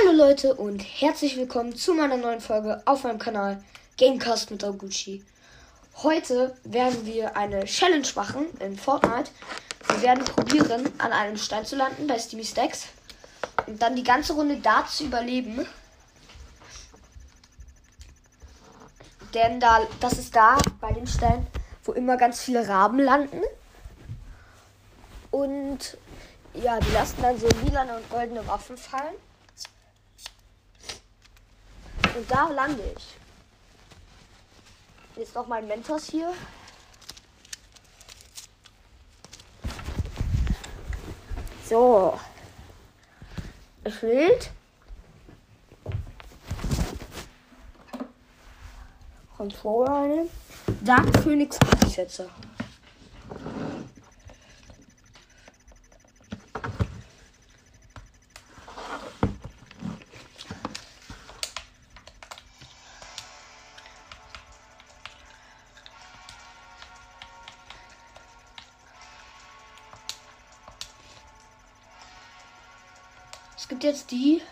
Hallo 0.00 0.12
Leute 0.12 0.54
und 0.54 0.80
herzlich 0.80 1.36
willkommen 1.36 1.74
zu 1.74 1.92
meiner 1.94 2.16
neuen 2.16 2.40
Folge 2.40 2.82
auf 2.84 3.02
meinem 3.02 3.18
Kanal 3.18 3.62
Gamecast 3.96 4.50
mit 4.50 4.62
Aguchi. 4.62 5.24
Heute 6.02 6.56
werden 6.62 7.04
wir 7.04 7.36
eine 7.36 7.64
Challenge 7.64 8.06
machen 8.14 8.46
in 8.60 8.76
Fortnite. 8.76 9.30
Wir 9.88 10.02
werden 10.02 10.24
probieren, 10.24 10.88
an 10.98 11.12
einem 11.12 11.36
Stein 11.36 11.64
zu 11.64 11.74
landen 11.74 12.06
bei 12.06 12.18
Steamy 12.18 12.44
Stacks 12.44 12.86
und 13.66 13.82
dann 13.82 13.96
die 13.96 14.04
ganze 14.04 14.34
Runde 14.34 14.58
da 14.58 14.86
zu 14.86 15.04
überleben. 15.04 15.66
Denn 19.34 19.58
da, 19.58 19.80
das 20.00 20.12
ist 20.12 20.36
da 20.36 20.58
bei 20.80 20.92
dem 20.92 21.06
Stein, 21.06 21.46
wo 21.82 21.92
immer 21.92 22.16
ganz 22.16 22.40
viele 22.40 22.68
Raben 22.68 23.00
landen. 23.00 23.40
Und 25.32 25.96
ja, 26.54 26.78
die 26.78 26.92
lassen 26.92 27.20
dann 27.20 27.38
so 27.38 27.48
lilane 27.64 27.96
und 27.96 28.10
goldene 28.10 28.46
Waffen 28.46 28.76
fallen. 28.76 29.14
Und 32.16 32.30
da 32.30 32.48
lande 32.48 32.82
ich. 32.96 33.16
Jetzt 35.16 35.34
noch 35.34 35.46
mein 35.46 35.66
Mentos 35.66 36.06
hier. 36.06 36.32
So. 41.68 42.18
Es 43.84 44.02
wild. 44.02 44.50
Controller 49.36 49.96
eine. 49.96 50.28
Dark 50.82 51.18
Phoenix 51.22 51.58
Absätze. 51.60 52.30
Gibt 73.78 73.94
jetzt 73.94 74.10
die 74.10 74.42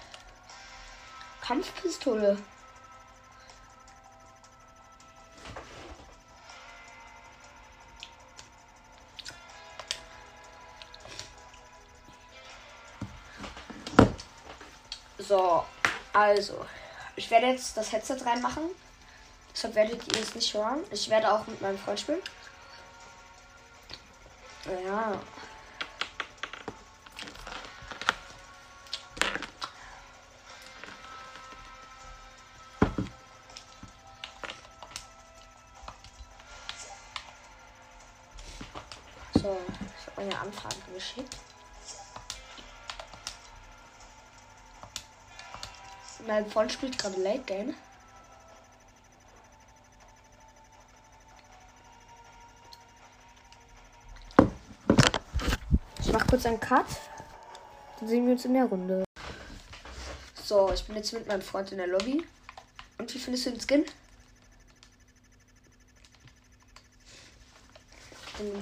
Kampfpistole. 1.40 2.38
So, 15.18 15.64
also, 16.12 16.64
ich 17.16 17.28
werde 17.28 17.46
jetzt 17.48 17.76
das 17.76 17.90
Headset 17.90 18.18
reinmachen. 18.24 18.62
Deshalb 19.52 19.74
werdet 19.74 20.14
ihr 20.14 20.22
es 20.22 20.36
nicht 20.36 20.54
hören. 20.54 20.84
Ich 20.92 21.10
werde 21.10 21.32
auch 21.32 21.44
mit 21.48 21.60
meinem 21.60 21.78
Freund 21.78 21.98
spielen. 21.98 22.22
Ja. 24.84 25.20
Anfrage 40.46 40.76
geschickt. 40.94 41.36
Mein 46.26 46.48
Freund 46.48 46.72
spielt 46.72 46.98
gerade 46.98 47.20
Late 47.20 47.40
Game. 47.40 47.74
Ich 56.00 56.12
mach 56.12 56.26
kurz 56.26 56.46
einen 56.46 56.60
Cut. 56.60 56.86
Dann 57.98 58.08
sehen 58.08 58.26
wir 58.26 58.32
uns 58.32 58.44
in 58.44 58.54
der 58.54 58.64
Runde. 58.64 59.04
So, 60.44 60.72
ich 60.72 60.84
bin 60.84 60.96
jetzt 60.96 61.12
mit 61.12 61.26
meinem 61.26 61.42
Freund 61.42 61.72
in 61.72 61.78
der 61.78 61.88
Lobby. 61.88 62.24
Und 62.98 63.12
wie 63.12 63.18
findest 63.18 63.46
du 63.46 63.50
den 63.50 63.60
Skin? 63.60 63.84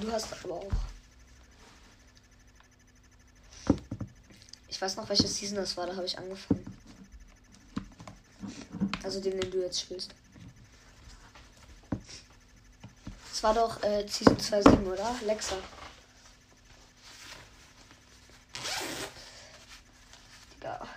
Du 0.01 0.11
hast 0.11 0.33
aber 0.43 0.55
auch. 0.55 0.94
Weiß 4.85 4.97
noch, 4.97 5.09
welche 5.09 5.27
Season 5.27 5.57
das 5.57 5.75
war, 5.77 5.87
da 5.87 5.95
habe 5.95 6.05
ich 6.05 6.15
angefangen. 6.15 6.63
Also 9.01 9.19
den, 9.19 9.39
den 9.41 9.49
du 9.49 9.61
jetzt 9.61 9.81
spielst. 9.81 10.11
Das 13.31 13.41
war 13.41 13.55
doch 13.55 13.81
äh, 13.81 14.07
Season 14.07 14.37
2.7, 14.37 14.85
oder? 14.85 15.15
Lexa. 15.25 15.55
Digga. 20.53 20.87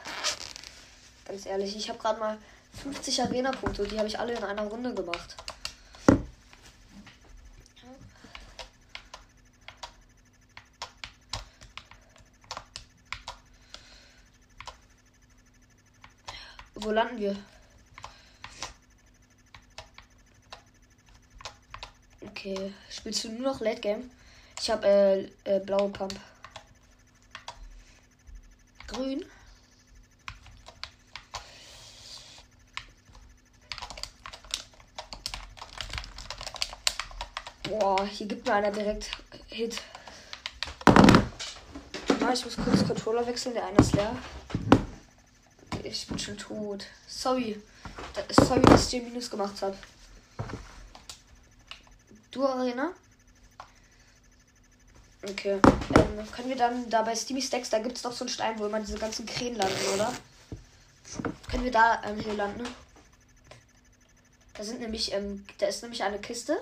Ganz 1.24 1.46
ehrlich, 1.46 1.74
ich 1.74 1.88
habe 1.88 1.98
gerade 1.98 2.20
mal 2.20 2.38
50 2.82 3.22
Arena-Punkte. 3.22 3.88
Die 3.88 3.96
habe 3.96 4.08
ich 4.08 4.18
alle 4.18 4.34
in 4.34 4.44
einer 4.44 4.64
Runde 4.64 4.92
gemacht. 4.92 5.34
Wo 16.80 16.92
landen 16.92 17.18
wir? 17.18 17.36
Okay, 22.20 22.72
spielst 22.88 23.24
du 23.24 23.32
nur 23.32 23.52
noch 23.52 23.60
Late 23.60 23.80
Game? 23.80 24.08
Ich 24.60 24.70
habe 24.70 24.86
äh, 24.86 25.56
äh, 25.56 25.58
blaue 25.58 25.88
Pump. 25.88 26.14
Grün. 28.86 29.24
Boah, 37.64 38.06
hier 38.06 38.28
gibt 38.28 38.46
mir 38.46 38.54
einer 38.54 38.70
direkt 38.70 39.10
Hit. 39.48 39.82
Ah, 40.86 42.32
ich 42.32 42.44
muss 42.44 42.56
kurz 42.56 42.86
Controller 42.86 43.26
wechseln, 43.26 43.54
der 43.54 43.66
eine 43.66 43.78
ist 43.78 43.94
leer. 43.94 44.14
Ich 45.90 46.06
bin 46.06 46.18
schon 46.18 46.36
tot. 46.36 46.84
Sorry. 47.06 47.60
Sorry, 48.30 48.60
dass 48.62 48.84
ich 48.84 48.90
dir 48.90 49.02
Minus 49.02 49.30
gemacht 49.30 49.60
habe. 49.62 49.76
Du 52.30 52.44
Arena? 52.44 52.92
Okay. 55.22 55.60
Ähm, 55.96 56.32
können 56.32 56.48
wir 56.48 56.56
dann 56.56 56.88
da 56.90 57.02
bei 57.02 57.16
Steamy 57.16 57.42
Stacks, 57.42 57.70
da 57.70 57.78
gibt 57.78 57.96
es 57.96 58.02
doch 58.02 58.12
so 58.12 58.24
einen 58.24 58.28
Stein, 58.28 58.58
wo 58.58 58.66
immer 58.66 58.80
diese 58.80 58.98
ganzen 58.98 59.26
Krähen 59.26 59.56
landen, 59.56 59.94
oder? 59.94 60.12
Können 61.50 61.64
wir 61.64 61.72
da 61.72 62.02
ähm, 62.04 62.20
hier 62.20 62.34
landen? 62.34 62.66
Da 64.54 64.62
sind 64.62 64.80
nämlich, 64.80 65.12
ähm, 65.12 65.46
da 65.58 65.66
ist 65.66 65.82
nämlich 65.82 66.02
eine 66.02 66.18
Kiste. 66.18 66.58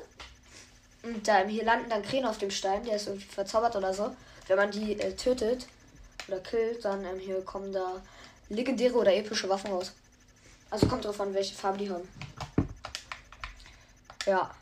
Und 1.03 1.27
da 1.27 1.41
ähm, 1.41 1.49
hier 1.49 1.65
landen 1.65 1.91
dann 1.91 2.03
Krähen 2.03 2.25
auf 2.25 2.39
dem 2.39 2.51
Stein, 2.51 2.85
der 2.85 2.97
ist 2.97 3.09
irgendwie 3.09 3.27
verzaubert 3.27 3.75
oder 3.75 3.93
so. 3.93 4.15
Wenn 4.47 4.57
man 4.57 4.71
die 4.71 4.99
äh, 5.01 5.15
tötet 5.17 5.67
oder 6.29 6.39
killt, 6.41 6.85
dann 6.85 7.05
ähm, 7.05 7.19
hier 7.19 7.45
kommen 7.45 7.73
da 7.73 8.01
legendäre 8.49 8.95
oder 8.95 9.15
epische 9.15 9.49
Waffen 9.49 9.71
raus. 9.71 9.93
Also 10.71 10.87
kommt 10.87 11.05
drauf 11.05 11.21
an, 11.21 11.35
welche 11.35 11.55
Farbe 11.55 11.79
die 11.79 11.91
haben. 11.91 12.09
Ja. 14.27 14.55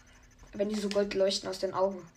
Wenn 0.53 0.69
die 0.69 0.79
so 0.79 0.89
gold 0.89 1.15
leuchten 1.15 1.49
aus 1.49 1.59
den 1.59 1.75
Augen. 1.75 2.09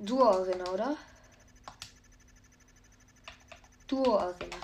Duo 0.00 0.24
Arena, 0.24 0.64
oder? 0.70 0.96
Duo 3.86 4.18
Arena. 4.18 4.56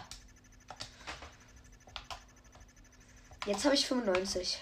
Jetzt 3.47 3.65
habe 3.65 3.75
ich 3.75 3.87
95. 3.87 4.59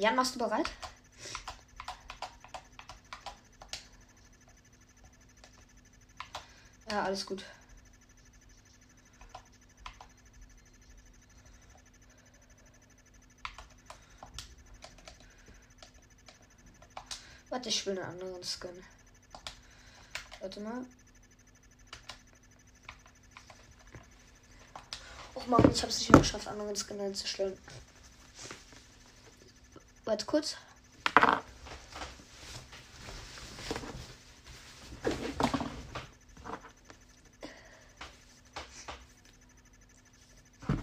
Jan, 0.00 0.16
machst 0.16 0.34
du 0.34 0.38
bereit? 0.38 0.70
Ja, 6.90 7.02
alles 7.02 7.26
gut. 7.26 7.44
Warte, 17.50 17.68
ich 17.68 17.84
will 17.84 17.98
einen 17.98 18.08
anderen 18.08 18.42
Skin. 18.42 18.70
Warte 20.40 20.60
mal. 20.60 20.86
Och 25.34 25.46
Mann, 25.46 25.70
ich 25.70 25.82
hab's 25.82 25.98
nicht 25.98 26.10
mehr 26.10 26.20
geschafft, 26.20 26.48
anderen 26.48 26.74
Skin 26.74 26.98
einzustellen. 27.02 27.58
Warte 30.10 30.26
kurz. 30.26 30.56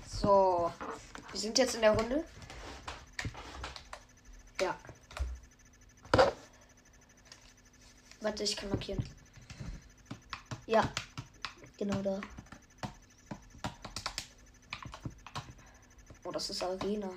So. 0.08 0.72
Wir 1.32 1.40
sind 1.42 1.58
jetzt 1.58 1.76
in 1.76 1.82
der 1.82 1.92
Runde. 1.92 2.24
Ja. 4.62 4.78
Warte, 8.22 8.44
ich 8.44 8.56
kann 8.56 8.70
markieren. 8.70 9.04
Ja. 10.68 10.90
Genau 11.76 12.02
da. 12.02 12.22
Oh, 16.24 16.32
das 16.32 16.50
ist 16.50 16.64
Arena. 16.64 17.10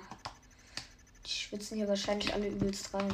Schwitzen 1.51 1.75
hier 1.75 1.87
wahrscheinlich 1.89 2.33
alle 2.33 2.47
übelst 2.47 2.93
rein. 2.93 3.13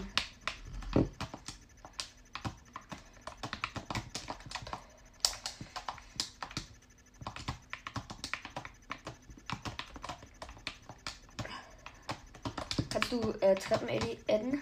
Kannst 12.92 13.12
du 13.12 13.32
äh, 13.42 13.56
Treppen 13.56 13.90
adden? 13.90 14.62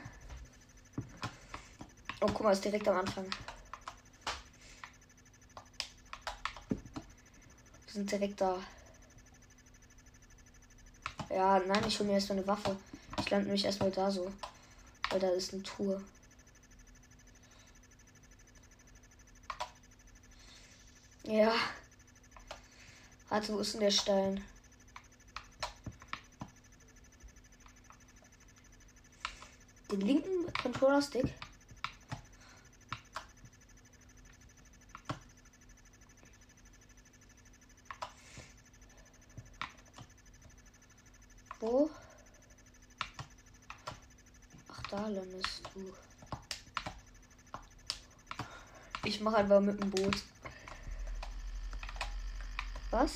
Oh, 2.21 2.27
guck 2.27 2.43
mal, 2.43 2.53
ist 2.53 2.63
direkt 2.63 2.87
am 2.87 2.99
Anfang. 2.99 3.25
Wir 7.87 7.93
sind 7.93 8.09
direkt 8.09 8.39
da. 8.39 8.57
Ja, 11.29 11.59
nein, 11.59 11.83
ich 11.85 11.99
hole 11.99 12.07
mir 12.07 12.15
erstmal 12.15 12.37
eine 12.37 12.47
Waffe. 12.47 12.77
Ich 13.19 13.29
lande 13.29 13.45
nämlich 13.45 13.65
erstmal 13.65 13.91
da 13.91 14.11
so. 14.11 14.31
Weil 15.09 15.19
da 15.19 15.29
ist 15.29 15.53
eine 15.53 15.63
Tour. 15.63 16.01
Ja. 21.23 21.53
Warte, 23.29 23.53
wo 23.53 23.59
ist 23.59 23.73
denn 23.73 23.81
der 23.81 23.91
Stein? 23.91 24.43
Den 29.91 30.01
linken 30.01 30.53
Controller-Stick. 30.61 31.33
Wo? 41.59 41.89
Ach, 44.67 44.83
da 44.89 45.07
landest 45.07 45.61
du. 45.73 45.93
Ich 49.03 49.14
mache 49.25 49.37
einfach 49.37 49.59
mit 49.59 49.81
dem 49.81 49.89
Boot. 49.89 50.21
Was? 52.91 53.11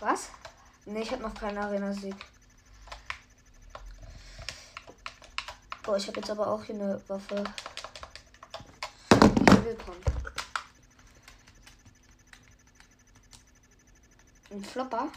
Was? 0.00 0.30
Ne, 0.86 1.02
ich 1.02 1.12
habe 1.12 1.22
noch 1.22 1.34
keinen 1.34 1.58
Arena-Sieg. 1.58 2.16
Boah, 5.84 5.96
ich 5.96 6.08
habe 6.08 6.18
jetzt 6.18 6.30
aber 6.30 6.48
auch 6.48 6.64
hier 6.64 6.74
eine 6.74 7.00
Waffe. 7.08 7.44
Willkommen. 9.62 10.02
Ein 14.50 14.64
Flopper. 14.64 15.12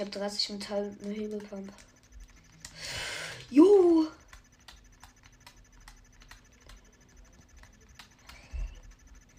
Ich 0.00 0.06
habe 0.06 0.18
30 0.18 0.48
Metall 0.48 0.96
eine 1.04 1.12
Hebelpump. 1.12 1.70
Jo! 3.50 4.06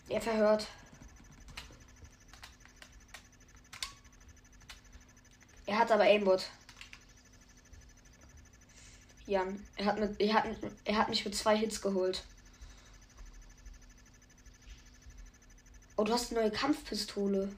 Er 0.08 0.22
verhört. 0.22 0.68
Er 5.66 5.80
hat 5.80 5.92
aber 5.92 6.04
Aimbot. 6.04 6.52
Jan. 9.26 9.66
Er 9.78 9.86
hat, 9.86 10.00
mit, 10.00 10.22
er, 10.22 10.34
hat, 10.36 10.46
er 10.86 10.96
hat 10.96 11.10
mich 11.10 11.26
mit 11.26 11.36
zwei 11.36 11.58
Hits 11.58 11.82
geholt. 11.82 12.24
Oh, 15.98 16.04
du 16.04 16.14
hast 16.14 16.30
eine 16.30 16.42
neue 16.42 16.52
Kampfpistole. 16.52 17.52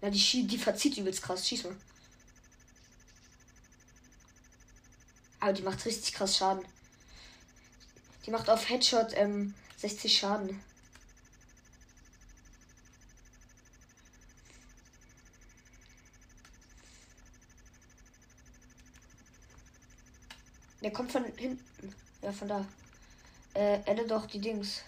Ja, 0.00 0.10
die, 0.10 0.46
die 0.46 0.58
verzieht 0.58 0.96
übelst 0.96 1.22
krass. 1.22 1.46
Schieß 1.46 1.64
mal. 1.64 1.76
Aber 5.40 5.52
die 5.52 5.62
macht 5.62 5.84
richtig 5.84 6.12
krass 6.14 6.36
Schaden. 6.36 6.64
Die 8.26 8.30
macht 8.30 8.50
auf 8.50 8.68
Headshot 8.68 9.12
ähm, 9.14 9.54
60 9.78 10.18
Schaden. 10.18 10.60
Der 20.82 20.92
kommt 20.92 21.10
von 21.10 21.24
hinten. 21.24 21.94
Ja, 22.22 22.32
von 22.32 22.48
da. 22.48 22.66
Äh, 23.54 23.80
elle 23.84 24.06
doch 24.06 24.26
die 24.26 24.40
Dings. 24.40 24.82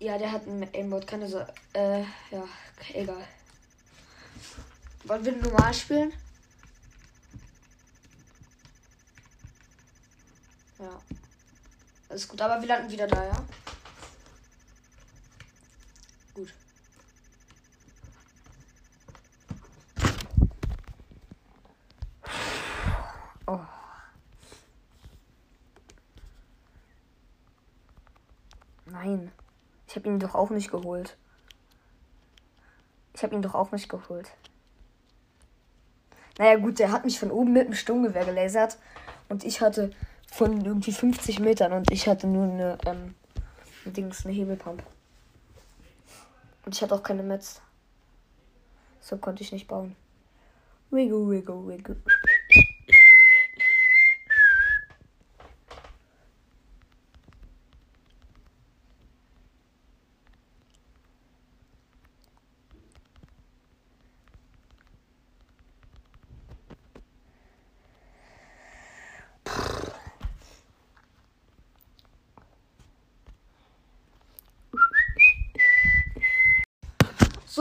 Ja, 0.00 0.16
der 0.16 0.30
hat 0.30 0.46
ein 0.46 0.68
Aimbot, 0.74 1.06
keine 1.06 1.26
so. 1.26 1.44
Äh, 1.72 2.02
ja, 2.30 2.44
egal. 2.94 3.26
Wollen 5.04 5.24
wir 5.24 5.32
normal 5.32 5.74
spielen? 5.74 6.12
Ja. 10.78 11.02
Alles 12.08 12.28
gut, 12.28 12.40
aber 12.40 12.60
wir 12.60 12.68
landen 12.68 12.90
wieder 12.92 13.08
da, 13.08 13.24
ja? 13.24 13.44
Gut. 16.34 16.54
Oh. 23.46 23.60
Nein. 28.86 29.32
Ich 29.88 29.96
habe 29.96 30.08
ihn 30.08 30.20
doch 30.20 30.34
auch 30.34 30.50
nicht 30.50 30.70
geholt. 30.70 31.16
Ich 33.14 33.22
habe 33.22 33.34
ihn 33.34 33.42
doch 33.42 33.54
auch 33.54 33.72
nicht 33.72 33.88
geholt. 33.88 34.30
Naja 36.38 36.56
gut, 36.56 36.78
der 36.78 36.92
hat 36.92 37.06
mich 37.06 37.18
von 37.18 37.30
oben 37.30 37.54
mit 37.54 37.66
dem 37.66 37.74
Sturmgewehr 37.74 38.26
gelasert. 38.26 38.78
Und 39.30 39.44
ich 39.44 39.62
hatte 39.62 39.90
von 40.30 40.64
irgendwie 40.64 40.92
50 40.92 41.40
Metern 41.40 41.72
und 41.72 41.90
ich 41.90 42.06
hatte 42.06 42.26
nur 42.26 42.44
eine, 42.44 42.78
ähm, 42.86 43.14
ein 43.86 43.92
Dings, 43.94 44.24
eine 44.24 44.34
Hebelpump. 44.34 44.82
Und 46.66 46.74
ich 46.74 46.82
hatte 46.82 46.94
auch 46.94 47.02
keine 47.02 47.22
Metz. 47.22 47.62
So 49.00 49.16
konnte 49.16 49.42
ich 49.42 49.52
nicht 49.52 49.68
bauen. 49.68 49.96
Wiggle, 50.90 51.30
wiggle, 51.30 51.66
wiggle. 51.66 51.96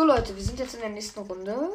Leute, 0.07 0.33
wir 0.33 0.41
sind 0.41 0.57
jetzt 0.57 0.73
in 0.73 0.79
der 0.79 0.89
nächsten 0.89 1.19
Runde. 1.19 1.69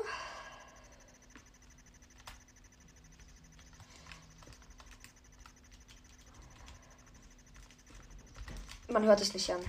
Man 8.88 9.04
hört 9.04 9.20
es 9.20 9.34
nicht 9.34 9.50
an. 9.52 9.60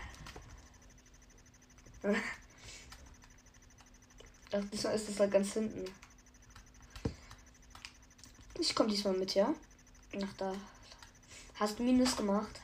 Ach, 4.54 4.64
diesmal 4.72 4.96
ist 4.96 5.10
es 5.10 5.20
halt 5.20 5.32
ganz 5.34 5.52
hinten. 5.52 5.84
Ich 8.62 8.74
komme 8.74 8.92
diesmal 8.92 9.18
mit, 9.18 9.36
ja? 9.36 9.54
Nach 10.14 10.34
da. 10.38 10.56
Hast 11.56 11.80
du 11.80 11.84
Minus 11.84 12.16
gemacht? 12.16 12.62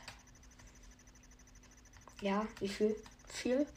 Ja, 2.21 2.47
wie 2.61 2.69
viel? 2.69 2.95
Viel? 3.27 3.67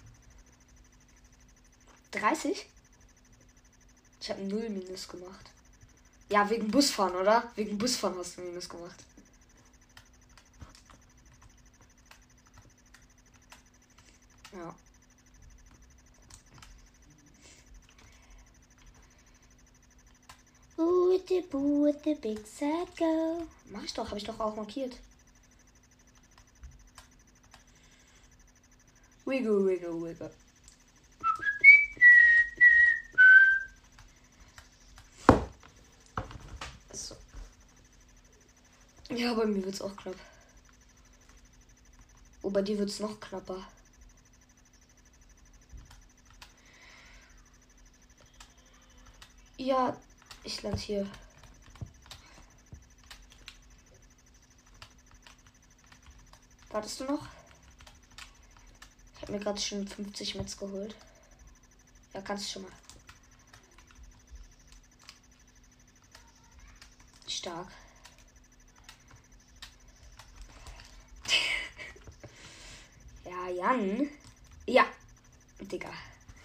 30? 2.12 2.66
Ich 4.20 4.30
habe 4.30 4.42
null 4.42 4.68
Minus 4.68 5.08
gemacht. 5.08 5.50
Ja, 6.28 6.48
wegen 6.48 6.70
Busfahren, 6.70 7.14
oder? 7.16 7.50
Wegen 7.56 7.76
Busfahren 7.76 8.16
hast 8.16 8.36
du 8.36 8.42
Minus 8.42 8.68
gemacht. 8.68 9.04
Ja. 14.52 14.74
With 20.76 21.26
the 21.28 21.40
boo 21.42 21.84
with 21.84 22.02
the 22.04 22.14
big 22.14 22.46
sad 22.46 22.96
girl. 22.96 23.46
Mach 23.70 23.82
ich 23.82 23.94
doch, 23.94 24.06
habe 24.06 24.18
ich 24.18 24.24
doch 24.24 24.38
auch 24.40 24.56
markiert. 24.56 24.96
Wiggle, 29.24 29.64
wiggle, 29.64 30.02
wiggle. 30.02 30.30
So. 36.92 37.16
Ja, 39.14 39.34
bei 39.34 39.44
mir 39.44 39.62
wird's 39.62 39.82
auch 39.82 39.94
knapp. 39.94 40.16
Oh, 42.40 42.48
bei 42.50 42.62
dir 42.62 42.78
wird's 42.78 42.98
noch 42.98 43.20
knapper. 43.20 43.68
Ja, 49.58 49.94
ich 50.44 50.62
lande 50.62 50.78
hier. 50.78 51.10
Wartest 56.70 57.00
du 57.00 57.04
noch? 57.04 57.28
Ich 59.14 59.22
habe 59.22 59.32
mir 59.32 59.40
gerade 59.40 59.60
schon 59.60 59.86
50 59.86 60.36
Metz 60.36 60.56
geholt. 60.56 60.96
Ja, 62.14 62.22
kannst 62.22 62.46
du 62.46 62.52
schon 62.52 62.62
mal. 62.62 62.72
Stark. 67.28 67.68
Ja, 73.72 73.84
Jan. 73.84 74.10
Ja. 74.66 74.86
Digga. 75.60 75.90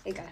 Egal. 0.04 0.28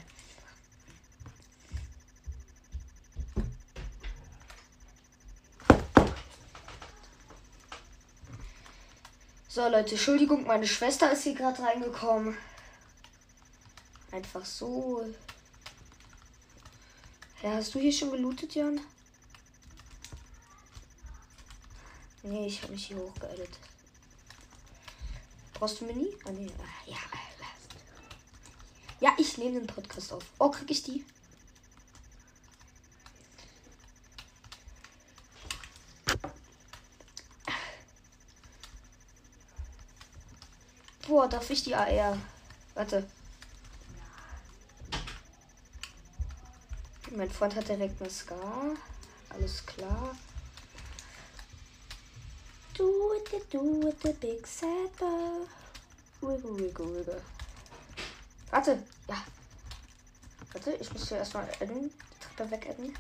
So, 9.48 9.70
Leute, 9.70 9.92
Entschuldigung, 9.92 10.46
meine 10.46 10.68
Schwester 10.68 11.12
ist 11.12 11.24
hier 11.24 11.34
gerade 11.34 11.62
reingekommen. 11.62 12.38
Einfach 14.12 14.44
so. 14.44 15.06
Ja, 17.42 17.54
hast 17.54 17.74
du 17.74 17.80
hier 17.80 17.94
schon 17.94 18.12
gelootet, 18.12 18.54
Jan? 18.56 18.82
Nee, 22.24 22.48
ich 22.48 22.62
habe 22.64 22.74
mich 22.74 22.88
hier 22.88 22.98
hochgeedit. 22.98 23.60
Brauchst 25.56 25.82
du 25.82 25.86
Mini? 25.86 26.16
Ah, 26.26 26.32
nee. 26.32 26.52
Ah, 26.60 26.90
ja, 26.90 26.98
ja, 29.06 29.14
ich 29.18 29.38
nehme 29.38 29.60
den 29.60 29.68
Podcast 29.68 30.14
auf. 30.14 30.24
Oh, 30.40 30.50
krieg 30.50 30.72
ich 30.72 30.84
die? 30.84 31.06
Boah, 41.08 41.28
darf 41.28 41.50
ich 41.50 41.64
die 41.64 41.76
AR? 41.76 42.18
Warte. 42.74 43.08
Mein 47.12 47.30
Freund 47.30 47.56
hat 47.56 47.68
direkt 47.68 48.02
eine 48.02 48.10
Scar. 48.10 48.76
Alles 49.30 49.66
klar. 49.66 50.16
Do 52.78 53.14
it, 53.14 53.50
do 53.50 53.88
it, 53.88 54.02
the 54.02 54.14
big 54.14 54.46
ball. 55.00 55.48
Wiggle, 56.22 56.56
wiggle, 56.56 56.86
wiggle. 56.86 57.22
Warte, 58.52 58.84
ja. 59.08 59.24
Warte, 60.52 60.72
ich 60.74 60.92
muss 60.92 61.08
hier 61.08 61.18
erstmal 61.18 61.48
adden. 61.62 61.90
Die 61.90 62.36
Treppe 62.36 62.52
wegadden. 62.52 62.98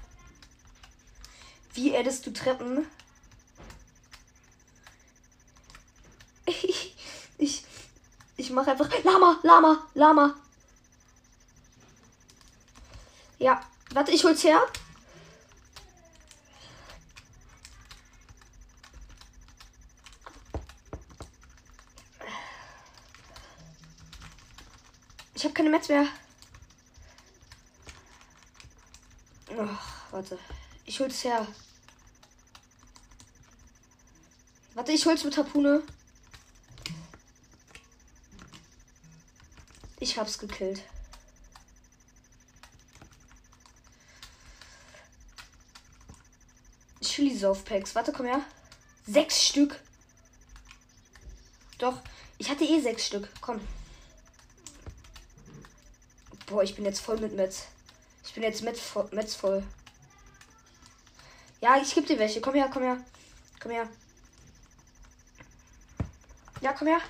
Wie 1.74 1.98
addest 1.98 2.25
du 2.25 2.32
Treppen? 2.32 2.88
ich, 7.38 7.65
ich 8.38 8.50
mache 8.51 8.72
einfach 8.72 8.89
Lama, 9.03 9.39
Lama, 9.44 9.88
Lama. 9.94 10.36
Ja, 13.39 13.62
warte, 13.91 14.12
ich 14.12 14.24
hol's 14.24 14.44
her. 14.44 14.62
Ich 25.35 25.43
habe 25.43 25.53
keine 25.53 25.69
Metz 25.69 25.89
mehr. 25.89 26.07
Oh, 29.49 29.67
warte. 30.11 30.39
Ich 30.85 30.99
hol's 30.99 31.23
her. 31.23 31.45
Warte, 34.73 34.93
ich 34.93 35.05
hol's 35.05 35.23
mit 35.23 35.37
Harpune. 35.37 35.83
Ich 39.99 40.17
hab's 40.17 40.37
gekillt. 40.37 40.83
Chili 47.01 47.37
Saufpacks. 47.37 47.93
Warte, 47.95 48.11
komm 48.11 48.25
her. 48.25 48.41
Sechs 49.05 49.47
Stück. 49.47 49.79
Doch, 51.77 52.01
ich 52.37 52.49
hatte 52.49 52.63
eh 52.63 52.79
sechs 52.81 53.07
Stück. 53.07 53.29
Komm. 53.41 53.61
Boah, 56.55 56.63
ich 56.63 56.74
bin 56.74 56.85
jetzt 56.85 57.01
voll 57.01 57.17
mit 57.17 57.35
Metz. 57.35 57.65
Ich 58.24 58.33
bin 58.33 58.41
jetzt 58.41 58.63
voll. 58.79 59.09
Metz 59.12 59.35
voll. 59.35 59.62
Ja, 61.59 61.75
ich 61.75 61.93
geb 61.93 62.07
dir 62.07 62.17
welche. 62.17 62.39
Komm 62.39 62.53
her, 62.53 62.69
komm 62.71 62.83
her. 62.83 63.03
Komm 63.59 63.74
her. 63.74 63.89
Ja, 66.62 66.71
komm 66.71 66.88
her. 66.88 67.01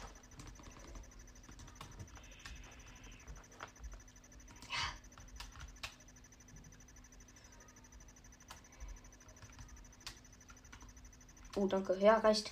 Oh, 11.56 11.68
danke. 11.68 11.96
Ja, 12.00 12.18
reicht. 12.18 12.52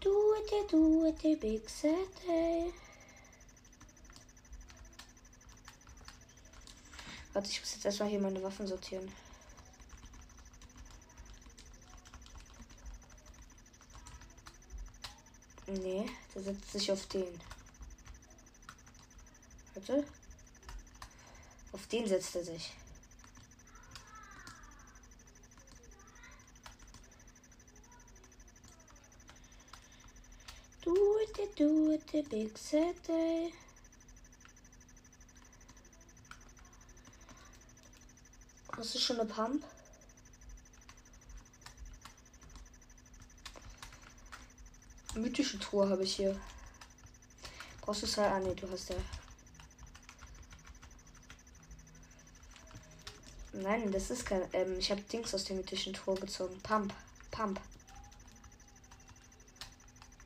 Do 0.00 0.34
it, 0.34 0.70
do 0.70 1.06
it, 1.06 1.40
big 1.40 1.66
city. 1.70 2.74
Warte, 7.42 7.54
ich 7.54 7.60
muss 7.60 7.74
jetzt 7.74 7.84
erstmal 7.84 8.08
hier 8.08 8.20
meine 8.20 8.40
Waffen 8.40 8.68
sortieren. 8.68 9.10
Nee, 15.66 16.08
der 16.32 16.42
setzt 16.44 16.70
sich 16.70 16.92
auf 16.92 17.04
den. 17.06 17.26
Warte. 19.74 20.06
Auf 21.72 21.84
den 21.88 22.06
setzt 22.06 22.36
er 22.36 22.44
sich. 22.44 22.74
Do 30.84 30.94
it, 31.22 31.58
do 31.58 31.90
it, 31.90 32.28
big 32.28 32.56
city. 32.56 33.52
Hast 38.82 38.96
du 38.96 38.98
schon 38.98 39.20
eine 39.20 39.28
Pump? 39.28 39.64
Mythische 45.14 45.60
Tour 45.60 45.88
habe 45.88 46.02
ich 46.02 46.16
hier. 46.16 46.36
Brauchst 47.80 48.02
du 48.02 48.06
es 48.06 48.18
halt? 48.18 48.32
Ah, 48.32 48.40
nee, 48.40 48.56
du 48.56 48.68
hast 48.68 48.88
ja. 48.88 48.96
Nein, 53.52 53.92
das 53.92 54.10
ist 54.10 54.26
kein. 54.26 54.42
Ähm, 54.52 54.76
ich 54.80 54.90
habe 54.90 55.00
Dings 55.02 55.32
aus 55.32 55.44
der 55.44 55.54
mythischen 55.54 55.92
Tour 55.92 56.16
gezogen. 56.16 56.60
Pump. 56.64 56.92
Pump. 57.30 57.60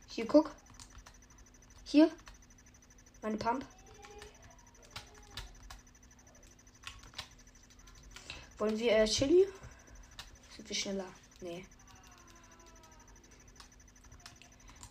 Hier, 0.08 0.26
guck. 0.26 0.50
Hier. 1.84 2.10
Meine 3.20 3.36
Pump. 3.36 3.66
Wollen 8.66 8.80
wir 8.80 8.96
äh, 8.96 9.06
Chili? 9.06 9.46
Sind 10.56 10.68
wir 10.68 10.74
schneller? 10.74 11.06
Nee. 11.40 11.64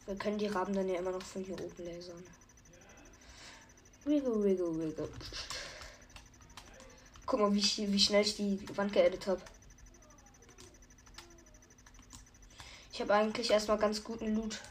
Wir 0.05 0.15
können 0.15 0.37
die 0.37 0.47
Raben 0.47 0.73
dann 0.73 0.87
ja 0.87 0.99
immer 0.99 1.11
noch 1.11 1.21
von 1.21 1.43
hier 1.43 1.59
oben 1.59 1.83
lasern. 1.83 2.23
Wiggle, 4.05 4.41
wiggle, 4.45 4.79
wiggle. 4.79 5.09
Guck 7.25 7.39
mal, 7.41 7.53
wie, 7.53 7.91
wie 7.91 7.99
schnell 7.99 8.21
ich 8.21 8.37
die 8.37 8.65
Wand 8.77 8.93
geedit 8.93 9.27
habe. 9.27 9.41
Ich 12.93 13.01
habe 13.01 13.13
eigentlich 13.13 13.51
erstmal 13.51 13.77
ganz 13.77 14.01
guten 14.01 14.35
Loot. 14.35 14.61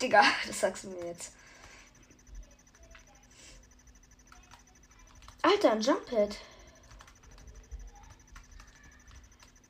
Digga, 0.00 0.22
das 0.46 0.60
sagst 0.60 0.84
du 0.84 0.90
mir 0.90 1.04
jetzt. 1.06 1.32
Alter, 5.50 5.72
ein 5.72 5.80
Jump 5.80 6.04
Pad. 6.04 6.36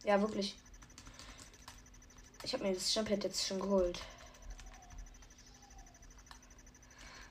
Ja, 0.02 0.20
wirklich. 0.20 0.56
Ich 2.42 2.52
habe 2.52 2.64
mir 2.64 2.75
das 2.75 2.92
Jump 2.92 3.08
Pad 3.08 3.23
jetzt 3.23 3.47
schon 3.47 3.61
geholt. 3.61 4.00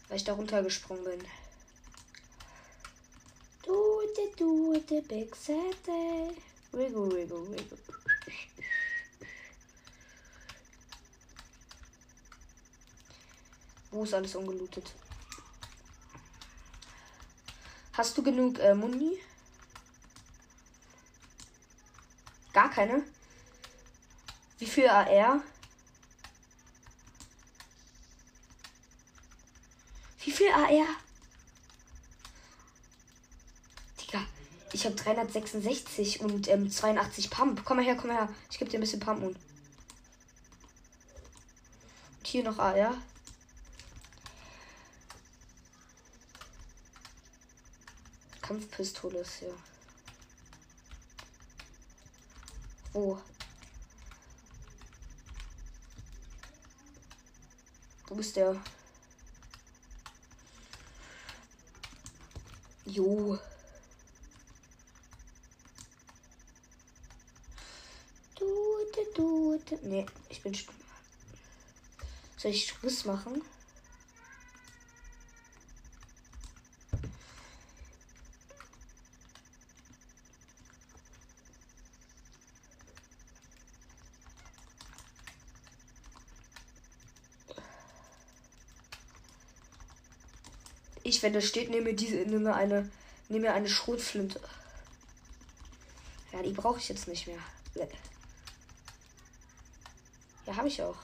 Weil 0.07 0.15
ich 0.15 0.23
da 0.23 0.31
runtergesprungen 0.31 1.03
bin. 1.03 1.27
Do 3.65 4.01
it, 4.01 4.39
do 4.39 4.73
it, 4.75 5.07
big 5.09 5.35
Saturday. 5.35 6.33
Wiggle, 6.71 7.11
wiggle, 7.11 7.51
wiggle. 7.51 7.77
Wo 13.91 14.03
ist 14.05 14.13
alles 14.13 14.35
ungelootet? 14.35 14.93
Hast 17.97 18.15
du 18.15 18.21
genug 18.21 18.59
äh, 18.59 18.75
Muni? 18.75 19.17
Gar 22.53 22.69
keine? 22.69 23.03
Wie 24.59 24.67
viel 24.67 24.87
AR? 24.87 25.41
Wie 30.19 30.31
viel 30.31 30.51
AR? 30.51 30.85
Digga, 33.99 34.23
ich 34.73 34.85
habe 34.85 34.93
366 34.93 36.21
und 36.21 36.47
ähm, 36.49 36.69
82 36.69 37.31
Pump. 37.31 37.65
Komm 37.65 37.77
mal 37.77 37.83
her, 37.85 37.95
komm 37.95 38.09
mal 38.09 38.17
her. 38.17 38.29
Ich 38.51 38.59
gebe 38.59 38.69
dir 38.69 38.77
ein 38.77 38.81
bisschen 38.81 38.99
Pump 38.99 39.23
und. 39.23 39.37
Und 42.19 42.27
hier 42.27 42.43
noch 42.43 42.59
AR. 42.59 42.95
Kampfpistole 48.47 49.19
ist 49.19 49.39
hier. 49.39 49.53
Wo? 52.93 53.21
Wo 58.07 58.15
ist 58.15 58.37
der? 58.37 58.55
Jo. 62.85 63.37
Du, 68.35 68.45
du, 69.13 69.59
du. 69.65 69.77
Nee, 69.81 70.05
ich 70.29 70.41
bin. 70.41 70.57
Soll 72.37 72.51
ich 72.51 72.65
Schluss 72.65 73.03
machen? 73.03 73.41
Ich, 91.17 91.23
wenn 91.23 91.33
das 91.33 91.45
steht, 91.45 91.71
nehme 91.71 91.95
diese, 91.95 92.17
nehme 92.17 92.53
eine, 92.53 92.91
nehme 93.27 93.51
eine 93.51 93.67
Schrotflinte. 93.67 94.39
Ja, 96.31 96.43
die 96.43 96.51
brauche 96.51 96.77
ich 96.77 96.89
jetzt 96.89 97.07
nicht 97.07 97.25
mehr. 97.25 97.39
Ja, 100.45 100.55
habe 100.55 100.67
ich 100.67 100.79
auch. 100.83 100.95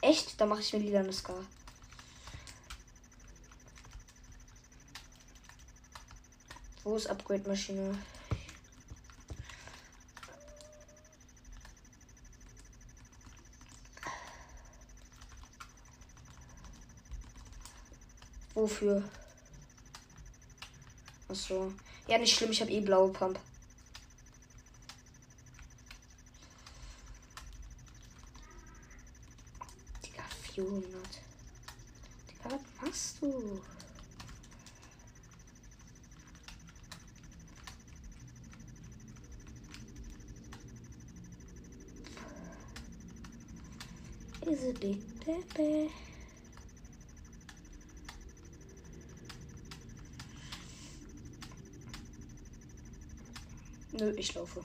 Echt? 0.00 0.40
Da 0.40 0.46
mache 0.46 0.60
ich 0.60 0.72
mir 0.72 0.78
lila 0.78 1.00
eine 1.00 1.12
Scar. 1.12 1.44
Wo 6.84 6.94
ist 6.94 7.08
Upgrade-Maschine? 7.08 7.98
Wofür? 18.60 19.02
Achso. 21.28 21.72
Ja, 22.06 22.18
nicht 22.18 22.36
schlimm, 22.36 22.50
ich 22.50 22.60
habe 22.60 22.70
eh 22.70 22.80
blaue 22.80 23.10
Pump. 23.10 23.40
Digga, 30.04 30.22
400. 30.52 30.84
Digga, 32.28 32.50
was 32.50 32.60
machst 32.82 33.22
du? 33.22 33.62
Is 44.46 44.64
a 44.64 44.72
big 44.78 45.00
baby. 45.24 45.90
Nö, 54.00 54.14
ich 54.16 54.32
laufe. 54.32 54.64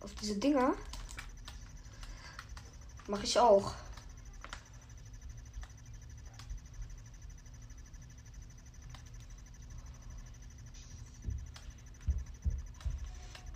Auf 0.00 0.12
diese 0.20 0.34
Dinger 0.34 0.74
mache 3.06 3.22
ich 3.22 3.38
auch. 3.38 3.74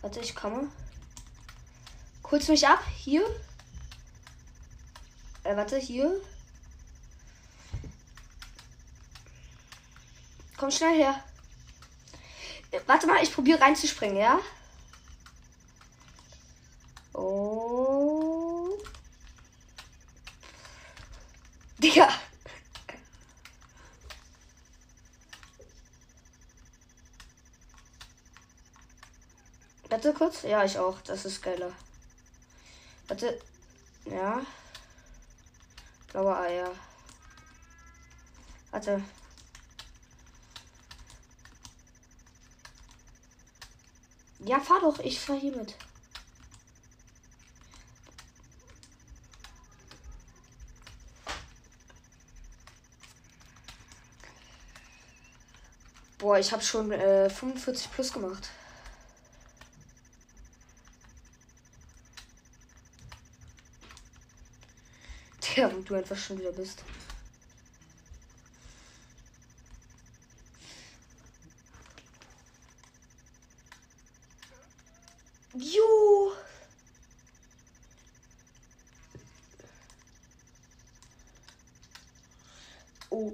Warte, 0.00 0.20
ich 0.20 0.37
komme. 0.37 0.70
Holst 2.30 2.48
mich 2.50 2.66
ab? 2.68 2.82
Hier? 2.96 3.22
Äh, 5.44 5.56
warte, 5.56 5.78
hier. 5.78 6.20
Komm 10.58 10.70
schnell 10.70 10.96
her. 10.98 11.24
Äh, 12.70 12.80
warte 12.86 13.06
mal, 13.06 13.22
ich 13.22 13.32
probiere 13.32 13.60
reinzuspringen, 13.60 14.18
ja? 14.18 14.38
Oh. 17.14 18.76
Digga. 21.78 22.08
Warte 29.88 30.12
kurz. 30.12 30.42
Ja, 30.42 30.62
ich 30.64 30.78
auch. 30.78 31.00
Das 31.02 31.24
ist 31.24 31.42
geiler. 31.42 31.72
Warte. 33.20 33.40
Ja. 34.04 34.46
Blaue 36.12 36.37
Eier. 36.37 36.70
Warte. 38.70 39.02
Ja, 44.38 44.61
fahr 44.61 44.81
doch. 44.81 45.00
Ich 45.00 45.18
fahr 45.18 45.35
hier 45.37 45.57
mit. 45.57 45.74
Boah, 56.18 56.38
ich 56.38 56.52
habe 56.52 56.62
schon 56.62 56.92
äh, 56.92 57.28
45 57.28 57.90
plus 57.90 58.12
gemacht. 58.12 58.48
Ja, 65.59 65.68
wo 65.74 65.78
du 65.88 65.94
einfach 65.94 66.16
schon 66.16 66.38
wieder 66.38 66.53
bist. 66.53 66.83
Jo. 75.55 76.33
Oh. 83.11 83.33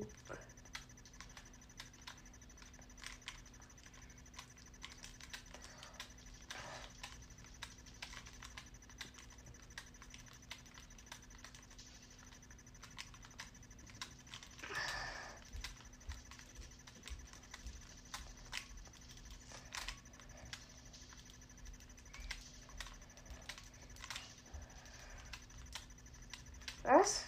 Was? 26.84 27.24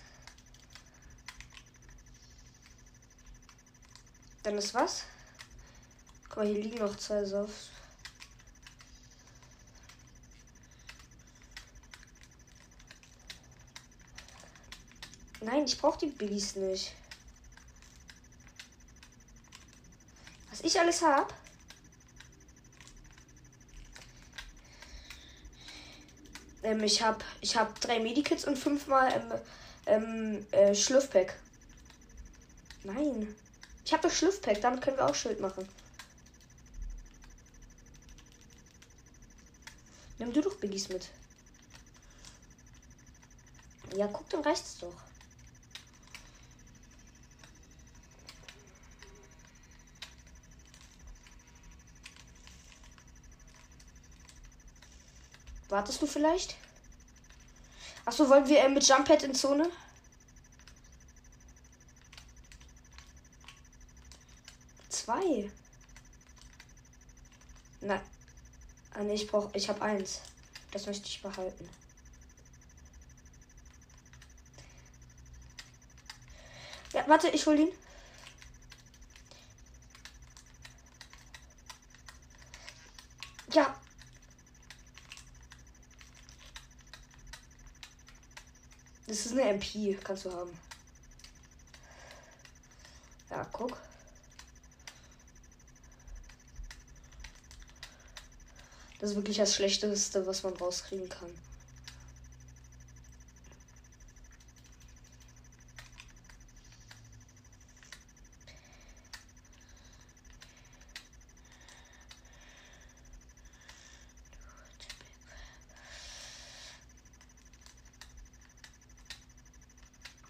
Dann 4.46 4.58
ist 4.58 4.74
was? 4.74 5.02
Guck 6.28 6.36
mal, 6.36 6.46
hier 6.46 6.62
liegen 6.62 6.78
noch 6.78 6.96
zwei 6.96 7.24
Softs. 7.24 7.70
Nein, 15.40 15.64
ich 15.64 15.76
brauche 15.76 15.98
die 15.98 16.06
Biggies 16.06 16.54
nicht. 16.54 16.94
Was 20.50 20.60
ich 20.60 20.78
alles 20.78 21.02
habe? 21.02 21.34
Ähm, 26.62 26.84
ich 26.84 27.02
habe 27.02 27.18
ich 27.40 27.56
hab 27.56 27.80
drei 27.80 27.98
Medikits 27.98 28.44
und 28.44 28.56
fünfmal 28.56 29.12
ähm, 29.12 29.32
ähm, 29.86 30.46
äh, 30.52 30.72
Schlürfpack. 30.72 31.36
Nein. 32.84 33.34
Ich 33.86 33.92
habe 33.92 34.02
das 34.02 34.18
Schlürfpack, 34.18 34.60
damit 34.60 34.82
können 34.82 34.96
wir 34.96 35.06
auch 35.06 35.14
Schild 35.14 35.40
machen. 35.40 35.66
Nimm 40.18 40.32
du 40.32 40.40
doch 40.40 40.56
Biggies 40.56 40.88
mit. 40.88 41.08
Ja, 43.94 44.08
guck, 44.08 44.28
dann 44.28 44.40
reicht's 44.40 44.78
doch. 44.78 44.92
Wartest 55.68 56.02
du 56.02 56.08
vielleicht? 56.08 56.56
Achso, 58.04 58.28
wollen 58.28 58.48
wir 58.48 58.64
äh, 58.64 58.68
mit 58.68 58.86
Jumppad 58.88 59.22
in 59.22 59.34
Zone? 59.34 59.70
Zwei. 65.26 65.50
Nein. 67.80 68.00
Ah, 68.94 69.02
nee, 69.02 69.14
ich 69.14 69.26
brauche. 69.26 69.50
Ich 69.54 69.68
habe 69.68 69.82
eins. 69.82 70.20
Das 70.70 70.86
möchte 70.86 71.06
ich 71.06 71.22
behalten. 71.22 71.68
Ja, 76.92 77.06
warte, 77.06 77.28
ich 77.28 77.44
hol 77.46 77.58
ihn. 77.58 77.72
Ja, 83.52 83.74
Das 89.06 89.24
ist 89.24 89.32
eine 89.32 89.42
MP, 89.42 89.96
kannst 90.02 90.24
du 90.24 90.32
haben. 90.32 90.58
Ja, 93.30 93.46
guck. 93.52 93.78
Das 99.06 99.12
ist 99.12 99.18
wirklich 99.18 99.36
das 99.36 99.54
Schlechteste, 99.54 100.26
was 100.26 100.42
man 100.42 100.52
rauskriegen 100.54 101.08
kann. 101.08 101.30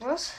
Was? 0.01 0.35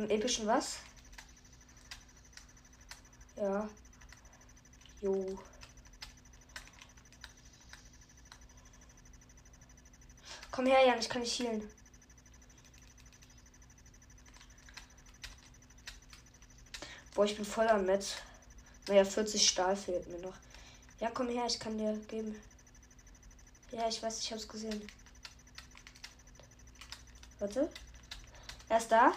Einen 0.00 0.08
epischen 0.08 0.46
was? 0.46 0.78
Ja. 3.36 3.68
Jo. 5.02 5.38
Komm 10.50 10.64
her, 10.64 10.86
Jan, 10.86 10.98
ich 10.98 11.08
kann 11.10 11.20
nicht 11.20 11.38
healen. 11.38 11.70
Boah, 17.14 17.26
ich 17.26 17.36
bin 17.36 17.44
voll 17.44 17.68
am 17.68 17.84
Netz. 17.84 18.14
Naja, 18.88 19.04
40 19.04 19.46
Stahl 19.46 19.76
fehlt 19.76 20.08
mir 20.08 20.20
noch. 20.20 20.36
Ja, 20.98 21.10
komm 21.10 21.28
her, 21.28 21.44
ich 21.46 21.60
kann 21.60 21.76
dir 21.76 21.94
geben. 22.08 22.40
Ja, 23.70 23.86
ich 23.86 24.02
weiß, 24.02 24.20
ich 24.20 24.32
hab's 24.32 24.48
gesehen. 24.48 24.80
Warte. 27.38 27.70
Er 28.70 28.78
ist 28.78 28.90
da. 28.90 29.12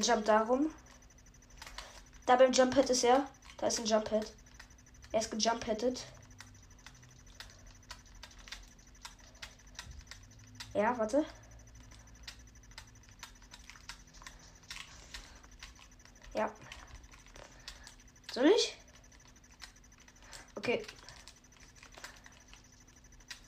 Er 0.00 0.06
jumpt 0.06 0.28
darum. 0.28 0.70
Da 2.24 2.36
beim 2.36 2.52
Jump 2.52 2.74
Pad 2.74 2.88
ist 2.88 3.04
er. 3.04 3.28
Da 3.58 3.66
ist 3.66 3.80
ein 3.80 3.84
Jump 3.84 4.08
Pad. 4.08 4.32
Er 5.12 5.20
ist 5.20 5.30
gejump 5.30 5.62
-headed. 5.62 5.98
Ja, 10.72 10.96
warte. 10.96 11.26
Ja. 16.32 16.50
Soll 18.32 18.46
ich? 18.46 18.78
Okay. 20.54 20.86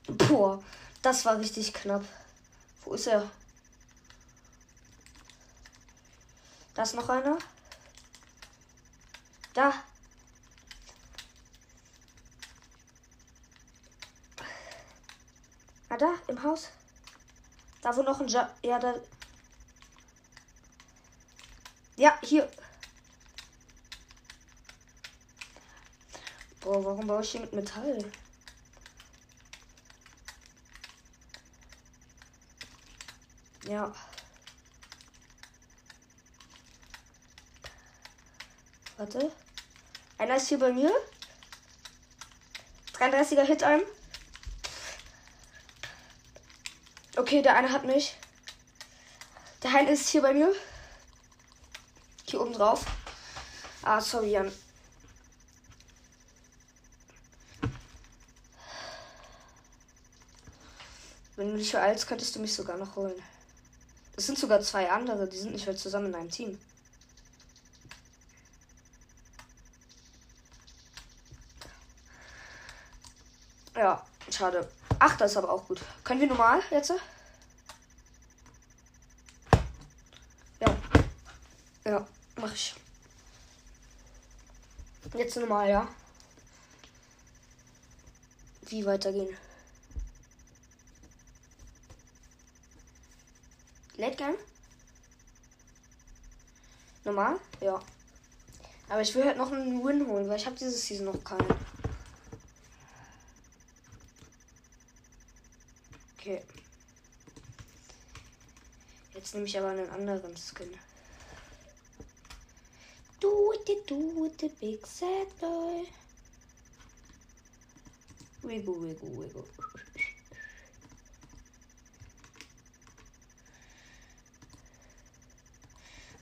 Boah, 0.07 0.63
das 1.01 1.25
war 1.25 1.39
richtig 1.39 1.73
knapp. 1.73 2.05
Wo 2.85 2.93
ist 2.93 3.07
er? 3.07 3.31
Da 6.83 6.85
ist 6.85 6.95
noch 6.97 7.09
einer. 7.11 7.39
Da. 9.55 9.73
Ah, 15.89 15.97
da, 15.97 16.13
im 16.27 16.43
Haus. 16.43 16.71
Da, 17.83 17.97
wo 17.97 18.03
noch 18.03 18.21
ein 18.21 18.27
ja, 18.27 18.53
ja, 18.65 18.81
da. 18.81 18.97
Ja, 21.95 22.19
hier. 22.21 22.51
Boah, 26.63 26.85
warum 26.85 27.07
baue 27.07 27.23
ich 27.23 27.31
hier 27.31 27.43
mit 27.43 27.53
Metall? 27.53 28.11
Ja. 33.69 33.95
Warte. 39.03 39.33
Einer 40.17 40.37
ist 40.37 40.47
hier 40.47 40.61
bei 40.61 40.71
mir. 40.71 40.93
33er 42.95 43.43
Hit 43.43 43.65
ein. 43.65 43.81
Okay, 47.17 47.43
der 47.43 47.57
eine 47.57 47.73
hat 47.73 47.85
mich. 47.85 48.17
Der 49.65 49.75
eine 49.75 49.91
ist 49.91 50.09
hier 50.09 50.23
bei 50.23 50.33
mir. 50.33 50.55
Hier 52.29 52.41
oben 52.41 52.53
drauf. 52.53 52.85
Ah, 53.83 54.01
sorry, 54.01 54.31
Jan. 54.31 54.53
Wenn 61.35 61.51
du 61.51 61.57
dich 61.57 61.73
beeilst, 61.73 62.07
könntest 62.07 62.37
du 62.37 62.39
mich 62.39 62.55
sogar 62.55 62.77
noch 62.77 62.95
holen. 62.95 63.21
Es 64.15 64.27
sind 64.27 64.39
sogar 64.39 64.61
zwei 64.61 64.89
andere, 64.89 65.27
die 65.27 65.39
sind 65.39 65.55
nicht 65.55 65.67
mehr 65.67 65.77
zusammen 65.77 66.07
in 66.07 66.15
einem 66.15 66.31
Team. 66.31 66.57
Ja, 73.75 74.05
schade. 74.43 74.69
Ach, 74.99 75.17
das 75.17 75.31
ist 75.31 75.37
aber 75.37 75.51
auch 75.51 75.69
gut. 75.69 75.81
Können 76.03 76.21
wir 76.21 76.27
normal 76.27 76.61
jetzt? 76.71 76.93
Ja. 80.61 80.77
Ja, 81.85 82.07
mach 82.37 82.53
ich. 82.53 82.75
Jetzt 85.15 85.37
normal, 85.37 85.69
ja. 85.69 85.89
Wie 88.63 88.85
weitergehen? 88.85 89.37
Late 93.97 94.17
Game? 94.17 94.35
Normal? 97.05 97.39
Ja. 97.61 97.81
Aber 98.89 99.03
ich 99.03 99.15
will 99.15 99.25
halt 99.25 99.37
noch 99.37 99.53
einen 99.53 99.85
Win 99.85 100.07
holen, 100.09 100.29
weil 100.29 100.37
ich 100.37 100.47
habe 100.47 100.57
dieses 100.57 100.85
Season 100.85 101.07
noch 101.07 101.23
keinen. 101.23 101.47
Okay. 106.23 106.41
Jetzt 109.13 109.35
nehme 109.35 109.47
ich 109.47 109.59
aber 109.59 109.71
einen 109.71 109.91
anderen 109.91 110.37
Skin. 110.37 110.71
Do 113.19 113.53
it, 113.55 113.91
do 113.91 114.27
it, 114.27 114.61
big 114.61 114.87
sad 114.87 115.37
boy. 115.41 115.85
Wiggle, 118.43 118.83
wiggle, 118.83 119.19
wiggle. 119.19 119.45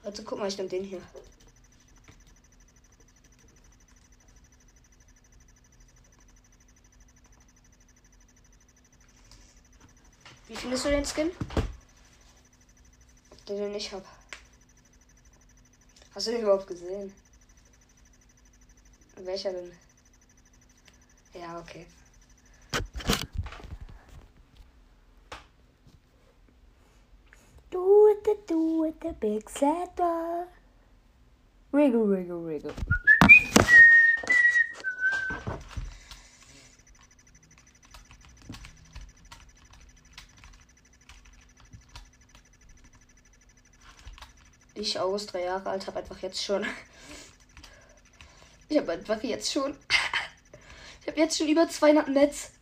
Also 0.03 0.23
guck 0.23 0.39
mal, 0.39 0.49
ich 0.49 0.57
nehme 0.57 0.71
den 0.71 0.85
hier. 0.85 1.03
Findest 10.71 10.85
du 10.85 10.91
den 10.91 11.05
Skin? 11.05 11.33
Den, 13.49 13.57
den 13.57 13.75
ich 13.75 13.93
hab. 13.93 14.05
Hast 16.15 16.29
du 16.29 16.31
den 16.31 16.43
überhaupt 16.43 16.69
gesehen? 16.69 17.13
Welcher 19.17 19.53
denn? 19.53 19.73
Ja, 21.35 21.59
okay. 21.59 21.87
Do 27.71 28.09
it, 28.09 28.49
do 28.49 28.85
it, 28.85 28.95
the 29.03 29.13
big 29.19 29.45
dog. 29.97 30.47
Wiggle, 31.73 32.09
wiggle, 32.09 32.47
wiggle. 32.47 32.75
Ich 44.81 44.99
aus, 44.99 45.27
drei 45.27 45.45
Jahre 45.45 45.69
alt, 45.69 45.87
habe 45.87 45.99
einfach 45.99 46.19
jetzt 46.23 46.43
schon. 46.43 46.67
Ich 48.71 48.79
habe 48.79 48.93
einfach 48.93 49.23
jetzt 49.23 49.53
schon. 49.53 49.77
Ich 51.03 51.07
habe 51.07 51.21
jetzt 51.21 51.37
schon 51.37 51.49
über 51.49 51.69
200 51.69 52.09
Netz. 52.09 52.53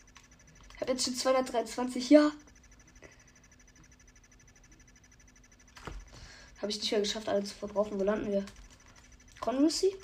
Ich 0.74 0.80
habe 0.80 0.90
jetzt 0.90 1.04
schon 1.04 1.14
223, 1.14 2.10
ja. 2.10 2.32
Habe 6.60 6.72
ich 6.72 6.80
nicht 6.80 6.90
mehr 6.90 7.02
geschafft, 7.02 7.28
alle 7.28 7.44
zu 7.44 7.54
verbrauchen. 7.54 8.00
Wo 8.00 8.02
landen 8.02 8.32
wir? 8.32 8.44
Conracy? 9.38 9.94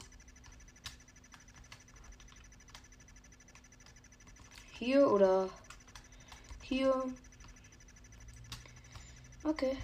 Hier 4.78 5.10
oder 5.10 5.50
hier? 6.62 7.12
Okay. 9.42 9.76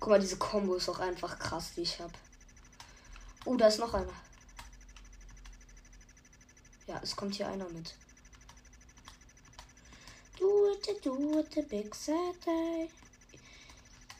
Guck 0.00 0.08
mal, 0.08 0.18
diese 0.18 0.38
Kombo 0.38 0.76
ist 0.76 0.88
auch 0.88 0.98
einfach 0.98 1.38
krass, 1.38 1.72
die 1.76 1.82
ich 1.82 2.00
habe. 2.00 2.14
Oh, 3.44 3.54
da 3.56 3.68
ist 3.68 3.78
noch 3.78 3.92
einer. 3.92 4.12
Ja, 6.86 6.98
es 7.02 7.14
kommt 7.14 7.34
hier 7.34 7.48
einer 7.48 7.68
mit. 7.68 7.94
Do 10.38 10.72
it, 10.72 11.04
do 11.04 11.38
it, 11.38 11.68
big 11.68 11.94
Saturday. 11.94 12.88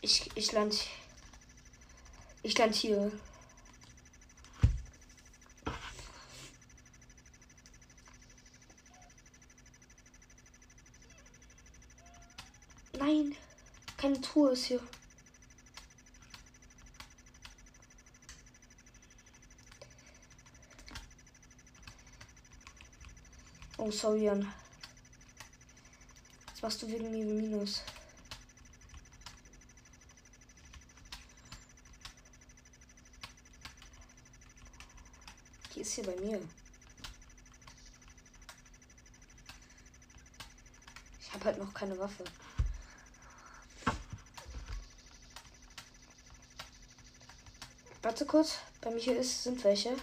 Ich, 0.02 0.30
ich 0.34 0.52
land. 0.52 0.86
Ich 2.42 2.56
land 2.58 2.74
hier. 2.74 3.10
Nein, 12.98 13.34
keine 13.96 14.20
Tour 14.20 14.52
ist 14.52 14.64
hier. 14.64 14.80
Oh, 23.82 23.90
sorry, 23.90 24.24
Jan. 24.24 24.46
Was 26.52 26.60
machst 26.60 26.82
du 26.82 26.86
wegen 26.86 27.10
mir 27.10 27.24
Minus? 27.24 27.82
Die 35.74 35.80
ist 35.80 35.94
hier 35.94 36.04
bei 36.04 36.14
mir. 36.16 36.42
Ich 41.18 41.32
habe 41.32 41.44
halt 41.46 41.56
noch 41.56 41.72
keine 41.72 41.98
Waffe. 41.98 42.24
Warte 48.02 48.26
kurz, 48.26 48.58
bei 48.82 48.90
mir 48.90 49.00
hier 49.00 49.18
ist, 49.18 49.44
sind 49.44 49.64
welche. 49.64 49.96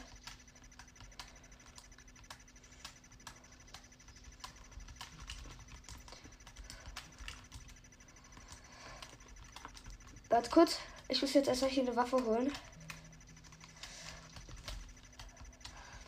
Warte 10.37 10.51
kurz, 10.51 10.77
ich 11.07 11.19
muss 11.19 11.33
jetzt 11.33 11.47
erstmal 11.47 11.71
hier 11.71 11.81
eine 11.81 11.95
Waffe 11.95 12.23
holen. 12.23 12.53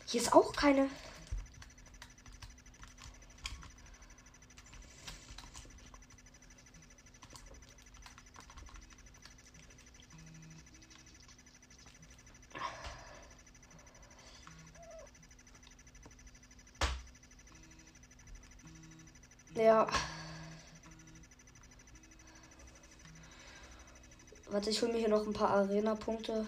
Hier 0.06 0.20
ist 0.20 0.32
auch 0.32 0.52
keine. 0.52 0.88
Ja. 19.56 19.88
Warte, 24.52 24.68
ich 24.68 24.82
hole 24.82 24.92
mir 24.92 24.98
hier 24.98 25.08
noch 25.08 25.24
ein 25.24 25.32
paar 25.32 25.50
Arena-Punkte. 25.50 26.44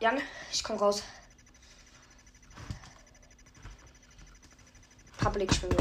Jan, 0.00 0.20
ich 0.52 0.62
komm 0.62 0.76
raus. 0.76 1.02
Public 5.18 5.52
schwimmen. 5.52 5.75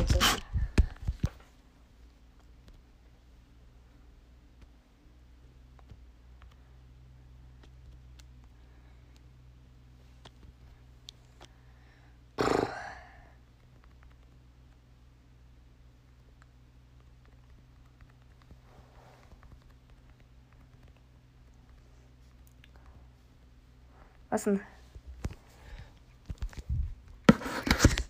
Was 24.36 24.44
denn? 24.44 24.60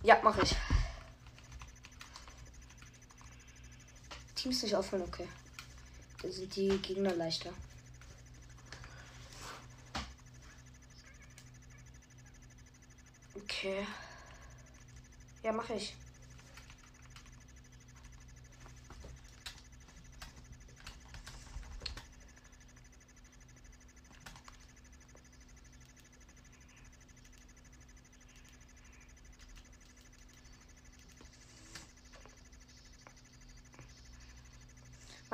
Ja, 0.02 0.20
mache 0.24 0.42
ich. 0.42 0.56
Teams 4.34 4.60
nicht 4.64 4.74
auffallen, 4.74 5.04
okay. 5.04 5.28
Dann 6.20 6.32
sind 6.32 6.56
die 6.56 6.78
Gegner 6.78 7.14
leichter. 7.14 7.50
Okay. 13.36 13.86
Ja, 15.44 15.52
mache 15.52 15.74
ich. 15.74 15.94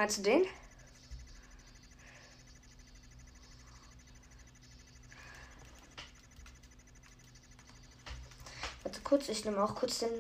Meinst 0.02 0.18
du 0.18 0.22
den? 0.22 0.44
Warte 8.82 9.00
kurz, 9.02 9.28
ich 9.28 9.44
nehme 9.44 9.62
auch 9.62 9.76
kurz 9.76 10.00
den, 10.00 10.10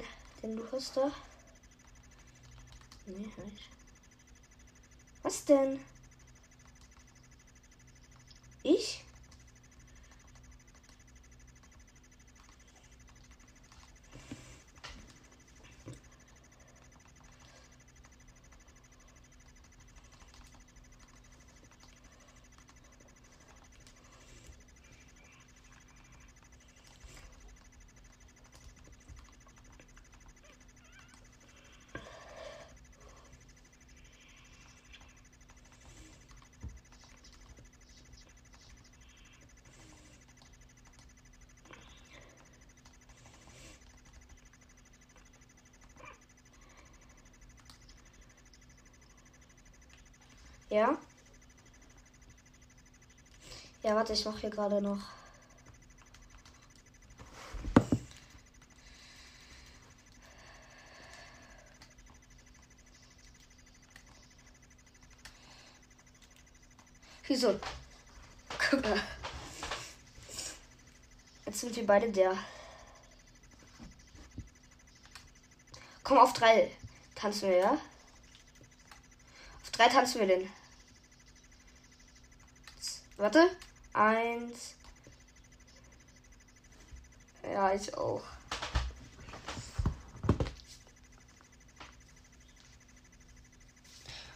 den 0.40 0.54
du 0.54 0.62
hast 0.70 0.96
da. 0.96 1.10
Nee, 3.06 3.28
nicht. 3.44 3.70
Was 5.24 5.44
denn? 5.46 5.80
Ich? 8.62 9.04
Ja. 50.72 50.96
Ja, 53.82 53.94
warte, 53.94 54.14
ich 54.14 54.24
mache 54.24 54.40
hier 54.40 54.48
gerade 54.48 54.80
noch. 54.80 55.02
Wieso? 67.26 67.60
Guck 68.70 68.82
mal. 68.82 69.02
Jetzt 71.44 71.60
sind 71.60 71.76
wir 71.76 71.86
beide 71.86 72.10
der. 72.10 72.34
Komm 76.02 76.16
auf 76.16 76.32
drei. 76.32 76.74
Tanzen 77.14 77.50
wir, 77.50 77.58
ja? 77.58 77.72
Auf 79.62 79.70
drei 79.70 79.88
tanzen 79.88 80.20
wir 80.20 80.28
den. 80.28 80.61
Warte. 83.22 83.48
Eins. 83.92 84.74
Ja, 87.44 87.72
ich 87.72 87.96
auch. 87.96 88.20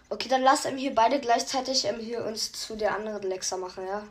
Okay, 0.08 0.28
dann 0.28 0.42
lasst 0.42 0.66
ähm, 0.66 0.76
hier 0.76 0.94
beide 0.94 1.18
gleichzeitig 1.18 1.84
ähm, 1.84 1.98
hier 1.98 2.24
uns 2.24 2.52
zu 2.52 2.76
der 2.76 2.94
anderen 2.94 3.24
Lexa 3.24 3.56
machen, 3.56 3.84
ja? 3.88 4.06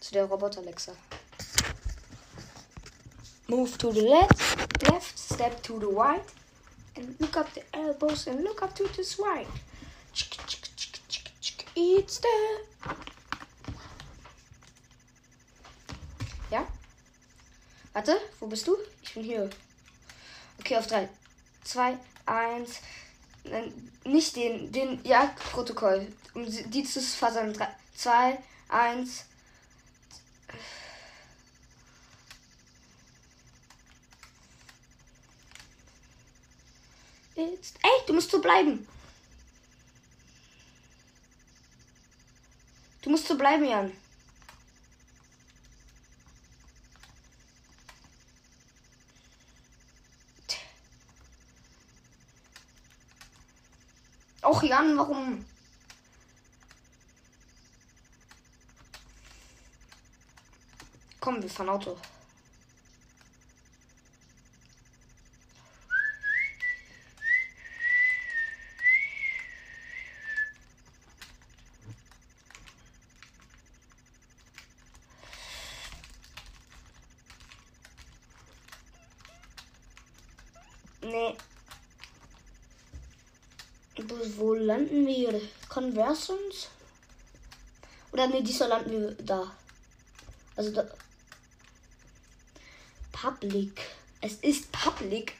Zu 0.00 0.14
der 0.14 0.24
Roboter 0.24 0.62
Lexa. 0.62 0.92
Move 3.48 3.76
to 3.76 3.92
the 3.92 4.00
left, 4.00 4.90
left, 4.90 5.18
step 5.18 5.62
to 5.62 5.78
the 5.78 5.94
right, 5.94 6.24
and 6.96 7.20
look 7.20 7.36
up 7.36 7.52
the 7.52 7.62
elbows 7.72 8.26
and 8.26 8.40
look 8.40 8.62
up 8.62 8.74
to 8.74 8.88
the 8.96 9.04
side. 9.04 9.46
It's 11.74 12.20
there. 12.20 12.96
Ja? 16.50 16.66
Warte, 17.92 18.20
wo 18.40 18.46
bist 18.46 18.66
du? 18.66 18.76
Ich 19.02 19.14
bin 19.14 19.24
hier. 19.24 19.48
Okay, 20.58 20.76
auf 20.76 20.86
drei. 20.86 21.08
Zwei, 21.64 21.98
eins. 22.26 22.80
Nein, 23.44 23.90
nicht 24.04 24.36
den, 24.36 24.70
den 24.70 25.04
Jagdprotokoll. 25.04 26.12
Um 26.34 26.46
die 26.46 26.84
zu 26.84 27.00
versammeln. 27.00 27.54
Drei, 27.54 27.68
zwei, 27.94 28.38
eins. 28.68 29.24
Jetzt. 37.34 37.76
Ey, 37.82 38.06
du 38.06 38.12
musst 38.12 38.30
so 38.30 38.40
bleiben. 38.40 38.86
Musst 43.12 43.28
so 43.28 43.36
bleiben, 43.36 43.68
Jan. 43.68 43.92
Och, 54.42 54.62
Jan, 54.64 54.96
warum? 54.96 55.44
Komm, 61.20 61.42
wir 61.42 61.50
fahren 61.50 61.68
Auto. 61.68 61.96
Nee. 81.02 81.36
Wo 84.36 84.54
landen 84.54 85.06
wir? 85.06 85.40
Conversions? 85.92 86.68
Oder 88.12 88.26
nee, 88.28 88.42
diesmal 88.42 88.70
landen 88.70 88.90
wir 88.90 89.12
da. 89.24 89.50
Also 90.56 90.72
da. 90.72 90.86
Public. 93.12 93.80
Es 94.20 94.34
ist 94.36 94.72
Public. 94.72 95.34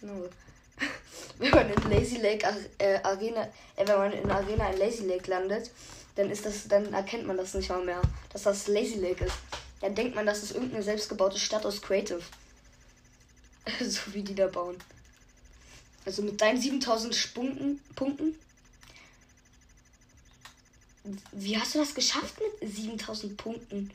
Genau. 0.00 0.28
Wenn 1.38 1.50
man 1.50 1.70
in 1.70 1.90
Lazy 1.90 2.16
Lake 2.16 2.46
äh, 2.78 2.98
Arena, 3.02 3.48
äh, 3.76 3.86
wenn 3.86 3.98
man 3.98 4.12
in 4.12 4.30
Arena 4.30 4.70
in 4.70 4.78
Lazy 4.78 5.06
Lake 5.06 5.30
landet, 5.30 5.70
dann 6.16 6.30
ist 6.30 6.44
das, 6.44 6.68
dann 6.68 6.92
erkennt 6.92 7.26
man 7.26 7.36
das 7.38 7.54
nicht 7.54 7.70
mal 7.70 7.82
mehr, 7.82 8.02
dass 8.30 8.42
das 8.42 8.66
Lazy 8.66 8.96
Lake 8.96 9.24
ist. 9.24 9.36
Dann 9.80 9.94
denkt 9.94 10.14
man, 10.14 10.26
das 10.26 10.42
ist 10.42 10.52
irgendeine 10.52 10.82
selbstgebaute 10.82 11.38
Stadt 11.38 11.64
aus 11.64 11.80
Creative. 11.80 12.20
so 13.80 14.00
wie 14.12 14.22
die 14.22 14.34
da 14.34 14.48
bauen. 14.48 14.76
Also 16.04 16.22
mit 16.22 16.40
deinen 16.40 16.60
7000 16.60 17.14
Spunken, 17.14 17.80
Punkten. 17.94 18.34
Wie 21.32 21.58
hast 21.58 21.74
du 21.74 21.78
das 21.78 21.94
geschafft 21.94 22.36
mit 22.60 22.72
7000 22.72 23.36
Punkten? 23.36 23.90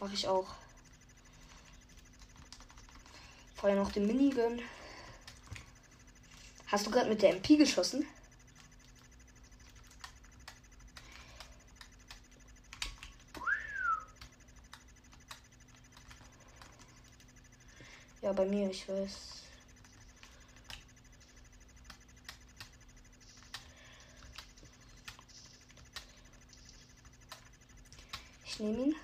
Mach 0.00 0.12
ich 0.12 0.28
auch. 0.28 0.46
Vorher 3.60 3.76
noch 3.76 3.90
den 3.90 4.06
Minigun. 4.06 4.62
Hast 6.68 6.86
du 6.86 6.92
gerade 6.92 7.08
mit 7.08 7.20
der 7.22 7.30
MP 7.30 7.56
geschossen? 7.56 8.06
Ja, 18.22 18.32
bei 18.32 18.44
mir, 18.44 18.70
ich 18.70 18.88
weiß. 18.88 19.12
Ich 28.44 28.60
nehme 28.60 28.78
ihn. 28.78 28.96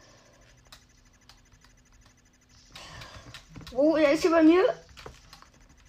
Wo? 3.75 3.97
Er 3.97 4.13
ist 4.13 4.23
hier 4.23 4.24
bei 4.35 4.43
mir. 4.43 4.75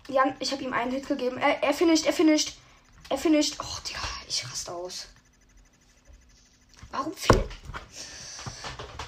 Jan, 0.08 0.36
ich 0.40 0.52
habe 0.52 0.64
ihm 0.64 0.74
einen 0.74 0.92
Hit 0.92 1.08
gegeben. 1.08 1.38
Er, 1.38 1.64
er 1.64 1.74
finisht, 1.74 2.06
er 2.06 2.14
finisht. 2.14 2.58
Er 3.10 3.18
finisht. 3.18 3.56
Oh, 3.60 3.78
Digga, 3.88 4.00
ich 4.28 4.46
raste 4.46 4.72
aus. 4.72 5.08
Warum 6.92 7.14
fin 7.14 7.44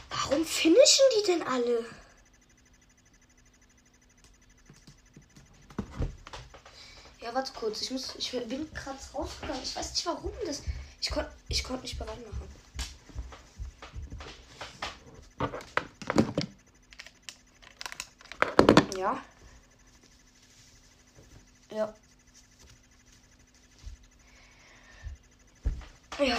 Warum 0.09 0.45
finishen 0.45 1.05
die 1.15 1.25
denn 1.27 1.43
alle? 1.43 1.85
Ja, 7.21 7.33
warte 7.33 7.53
kurz. 7.53 7.81
Ich 7.81 7.91
muss. 7.91 8.15
Ich 8.15 8.31
bin 8.31 8.73
gerade 8.73 8.99
rausgegangen. 9.13 9.63
Ich 9.63 9.75
weiß 9.75 9.91
nicht 9.91 10.05
warum 10.07 10.33
das. 10.45 10.63
Ich 10.99 11.11
konnte 11.11 11.31
ich 11.47 11.63
konnt 11.63 11.83
nicht 11.83 11.97
bereit 11.99 12.25
machen. 12.25 12.56
Ja. 18.97 19.23
Ja. 21.69 21.93
Ja. 26.17 26.37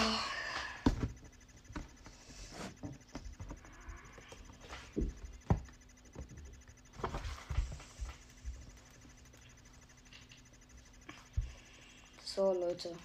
So, 12.25 12.53
Leute. 12.55 12.97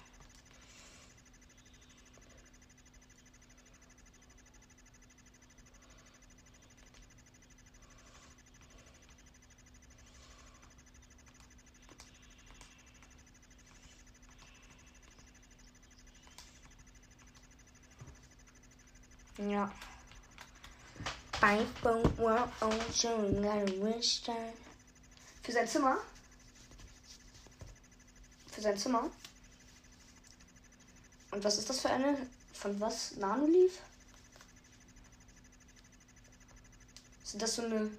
Time. 24.24 24.52
Für 25.42 25.52
sein 25.52 25.66
Zimmer? 25.66 25.98
Für 28.52 28.60
sein 28.60 28.78
Zimmer? 28.78 29.10
Und 31.32 31.42
was 31.42 31.58
ist 31.58 31.68
das 31.68 31.80
für 31.80 31.90
eine? 31.90 32.16
Von 32.52 32.80
was? 32.80 33.16
Nano 33.16 33.46
lief? 33.46 33.80
Sind 37.24 37.42
das 37.42 37.56
so 37.56 37.62
eine 37.62 37.90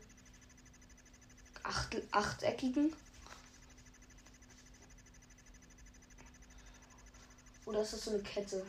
acht, 1.63 1.97
achteckigen? 2.11 2.95
Oder 7.65 7.81
ist 7.81 7.91
das 7.91 8.05
so 8.05 8.11
eine 8.11 8.23
Kette? 8.23 8.65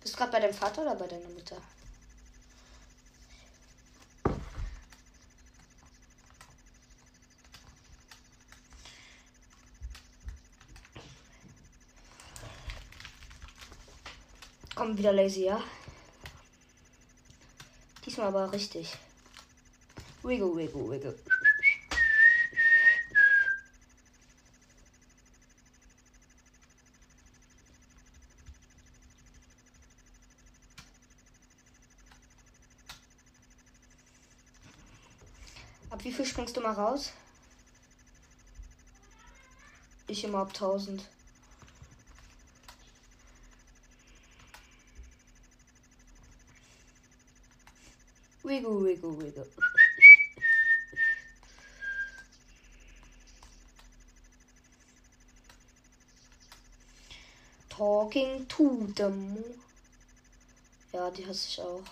Bist 0.00 0.09
du 0.09 0.09
gerade 0.20 0.32
bei 0.32 0.40
deinem 0.40 0.54
Vater 0.54 0.82
oder 0.82 0.94
bei 0.96 1.06
deiner 1.06 1.28
Mutter? 1.30 1.56
Komm, 14.74 14.96
wieder 14.98 15.12
lazy, 15.12 15.44
ja? 15.44 15.62
Diesmal 18.04 18.28
aber 18.28 18.52
richtig. 18.52 18.92
Wiggle, 20.22 20.54
wiggle, 20.54 20.90
wiggle. 20.90 21.18
Ab 35.90 36.04
wie 36.04 36.12
viel 36.12 36.24
springst 36.24 36.49
du 36.60 36.66
mal 36.66 36.74
raus? 36.74 37.12
Ich 40.06 40.24
immer 40.24 40.38
ab 40.40 40.48
1000. 40.48 41.08
Wiggle, 48.42 48.84
wiggle, 48.84 49.18
wiggle. 49.18 49.46
Talking 57.68 58.46
to 58.48 58.86
them. 58.94 59.44
Ja, 60.92 61.10
die 61.10 61.26
hasse 61.26 61.48
ich 61.48 61.60
auch. 61.60 61.84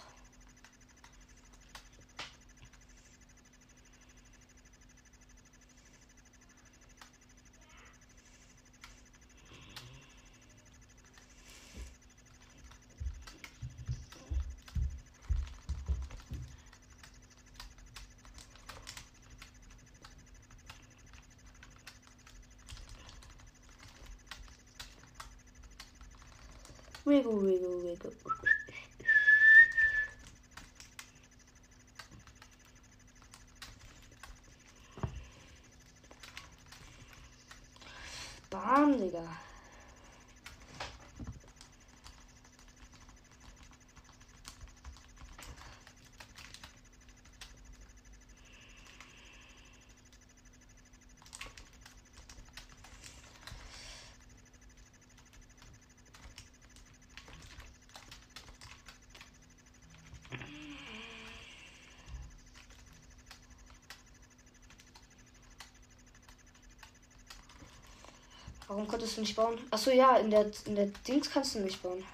Wiggle, 27.08 27.40
wiggle, 27.40 27.82
wiggle. 27.84 28.12
Bam, 38.50 38.98
Digga. 38.98 39.24
Warum 68.68 68.86
konntest 68.86 69.16
du 69.16 69.22
nicht 69.22 69.34
bauen? 69.34 69.58
Achso, 69.70 69.90
ja, 69.90 70.18
in 70.18 70.30
der, 70.30 70.50
in 70.66 70.76
der 70.76 70.86
Dings 71.06 71.30
kannst 71.30 71.54
du 71.54 71.60
nicht 71.60 71.82
bauen. 71.82 72.04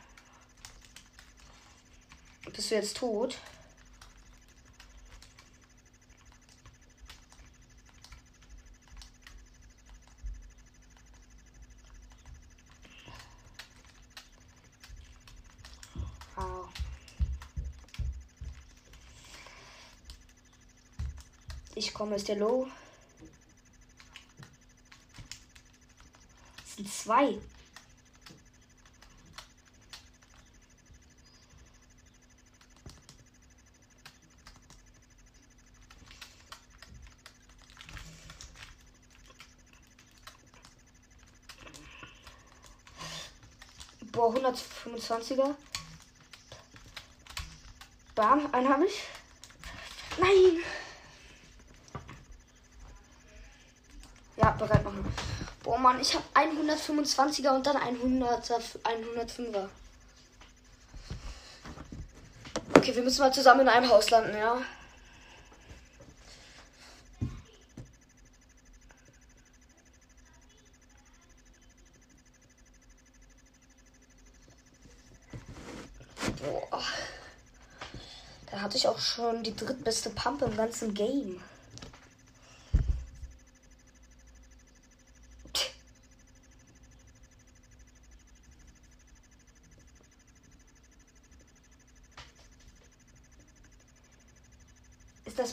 Bist 2.54 2.70
du 2.70 2.74
jetzt 2.76 2.96
tot? 2.96 3.36
Ich 21.76 21.92
komme, 21.92 22.14
ist 22.14 22.28
der 22.28 22.36
Low? 22.36 22.68
zwei. 27.04 27.38
Boah, 44.12 44.32
125er. 44.32 45.56
Bam, 48.14 48.48
einen 48.52 48.68
habe 48.68 48.86
ich. 48.86 49.02
Mann, 55.94 56.02
ich 56.02 56.14
habe 56.14 56.24
125er 56.34 57.54
und 57.54 57.66
dann 57.66 57.76
100er, 57.76 58.60
105er. 58.82 59.68
Okay, 62.76 62.96
wir 62.96 63.02
müssen 63.02 63.20
mal 63.20 63.32
zusammen 63.32 63.60
in 63.60 63.68
einem 63.68 63.88
Haus 63.88 64.10
landen, 64.10 64.36
ja? 64.36 64.60
Boah. 76.42 76.82
Da 78.50 78.60
hatte 78.60 78.76
ich 78.76 78.88
auch 78.88 78.98
schon 78.98 79.42
die 79.44 79.54
drittbeste 79.54 80.10
Pump 80.10 80.42
im 80.42 80.56
ganzen 80.56 80.92
Game. 80.92 81.40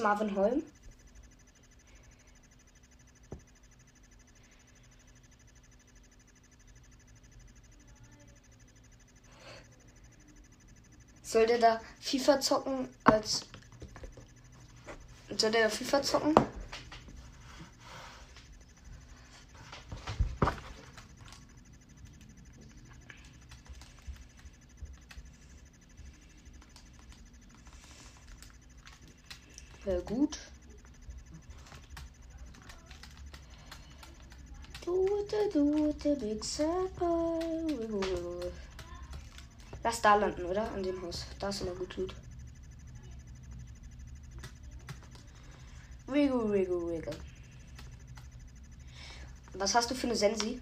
Marvin 0.01 0.35
Holm? 0.35 0.63
Soll 11.31 11.45
der 11.45 11.59
da 11.59 11.81
FIFA 12.01 12.41
zocken 12.41 12.89
als. 13.05 13.45
Soll 15.37 15.51
der 15.51 15.63
da 15.63 15.69
FIFA 15.69 16.03
zocken? 16.03 16.35
Wäre 29.85 30.01
gut. 30.03 30.37
Do 34.85 35.90
it, 36.05 36.19
big 36.19 36.43
circle. 36.43 37.39
Lass 39.83 40.01
da 40.01 40.15
landen, 40.15 40.45
oder? 40.45 40.71
An 40.71 40.83
dem 40.83 41.01
Haus. 41.01 41.25
Da 41.39 41.49
ist 41.49 41.61
immer 41.61 41.75
gut 41.75 41.97
Loot. 41.97 42.13
Wiggle, 46.07 46.51
wiggle, 46.51 46.87
wiggle. 46.87 47.15
Was 49.53 49.75
hast 49.75 49.89
du 49.91 49.95
für 49.95 50.07
eine 50.07 50.15
Sensi? 50.15 50.61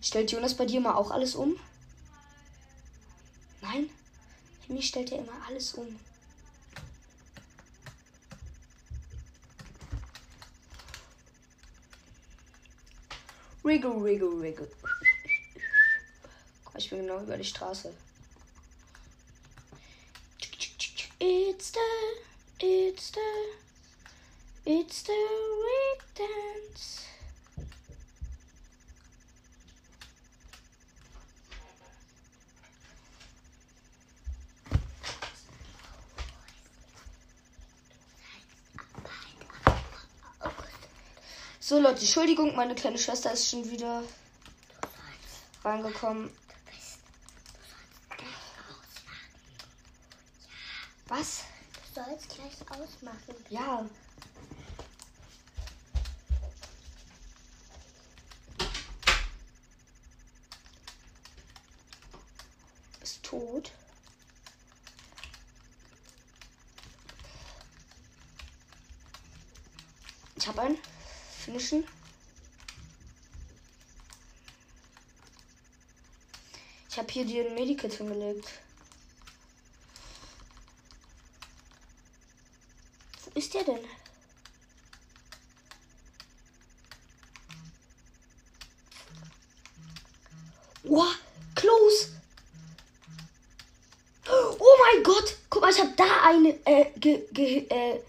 Stellt 0.00 0.32
Jonas 0.32 0.56
bei 0.56 0.66
dir 0.66 0.80
mal 0.80 0.94
auch 0.94 1.10
alles 1.10 1.34
um? 1.34 1.56
Nein? 3.60 3.88
Mir 4.68 4.82
stellt 4.82 5.12
er 5.12 5.18
immer 5.18 5.32
alles 5.48 5.74
um. 5.74 5.98
Wiggle, 13.62 14.02
wiggle, 14.02 14.40
wiggle. 14.40 14.68
Ich 16.76 16.90
bin 16.90 17.00
genau 17.00 17.20
über 17.20 17.36
die 17.36 17.44
Straße. 17.44 17.92
It's 21.20 21.70
the, 21.70 21.80
it's 22.58 23.12
the, 23.12 23.20
it's 24.64 25.02
the 25.04 25.12
week 25.12 26.02
So 41.72 41.78
Leute, 41.80 42.00
Entschuldigung, 42.00 42.54
meine 42.54 42.74
kleine 42.74 42.98
Schwester 42.98 43.32
ist 43.32 43.48
schon 43.48 43.64
wieder 43.70 44.02
reingekommen. 45.64 46.30
Was? 51.06 51.44
Du 51.94 52.02
sollst 52.02 52.28
gleich 52.28 52.52
ausmachen. 52.68 53.34
Ja. 53.48 53.88
Bist 63.00 63.22
tot? 63.22 63.72
Ich 70.36 70.46
habe 70.46 70.60
einen. 70.60 70.91
Finishen. 71.52 71.86
Ich 76.88 76.98
habe 76.98 77.12
hier 77.12 77.24
dir 77.26 77.46
ein 77.46 77.54
Medikit 77.54 77.92
hingelegt. 77.92 78.48
Wo 83.24 83.38
ist 83.38 83.52
der 83.52 83.64
denn? 83.64 83.78
Oh, 90.84 91.04
close. 91.54 92.08
Oh 94.26 94.76
mein 94.84 95.02
Gott. 95.02 95.36
Guck 95.50 95.62
mal, 95.62 95.70
ich 95.70 95.80
habe 95.80 95.92
da 95.96 96.22
eine 96.24 96.48
äh, 96.64 96.98
ge, 96.98 97.26
ge, 97.32 97.66
äh, 97.68 98.00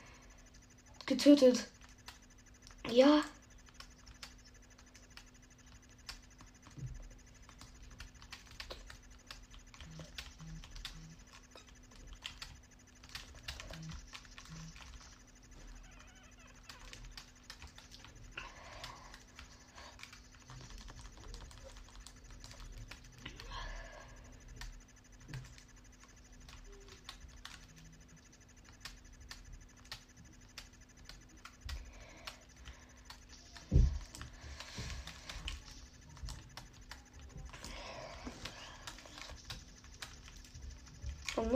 getötet. 1.05 1.67
Ja. 2.89 3.23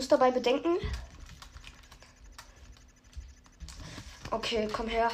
Muss 0.08 0.20
dabei 0.20 0.32
bedenken. 0.32 0.78
Okay, 4.32 4.70
komm 4.72 4.88
her. 4.88 5.12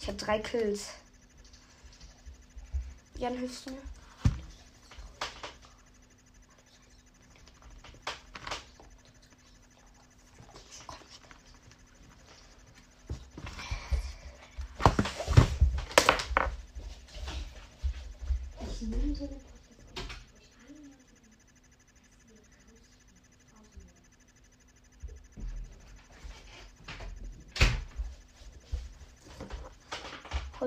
Ich 0.00 0.08
habe 0.08 0.16
drei 0.16 0.38
Kills. 0.38 0.92
Jan, 3.18 3.36
hilfst 3.36 3.66
du 3.66 3.72
mir? 3.72 3.82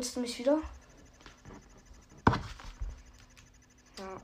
vergisst 0.09 0.15
du 0.15 0.19
mich 0.21 0.39
wieder? 0.39 0.61
Ja. 3.97 4.21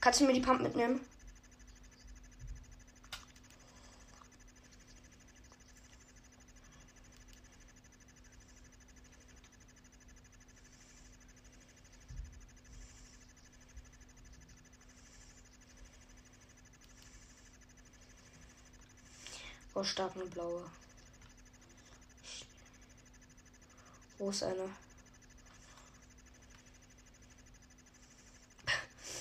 Kannst 0.00 0.20
du 0.20 0.24
mir 0.26 0.32
die 0.34 0.40
Pump 0.40 0.60
mitnehmen? 0.62 1.00
Oh, 19.74 19.82
stark 19.82 20.14
blaue. 20.30 20.62
Wo 24.26 24.30
ist 24.30 24.42
einer? 24.42 24.68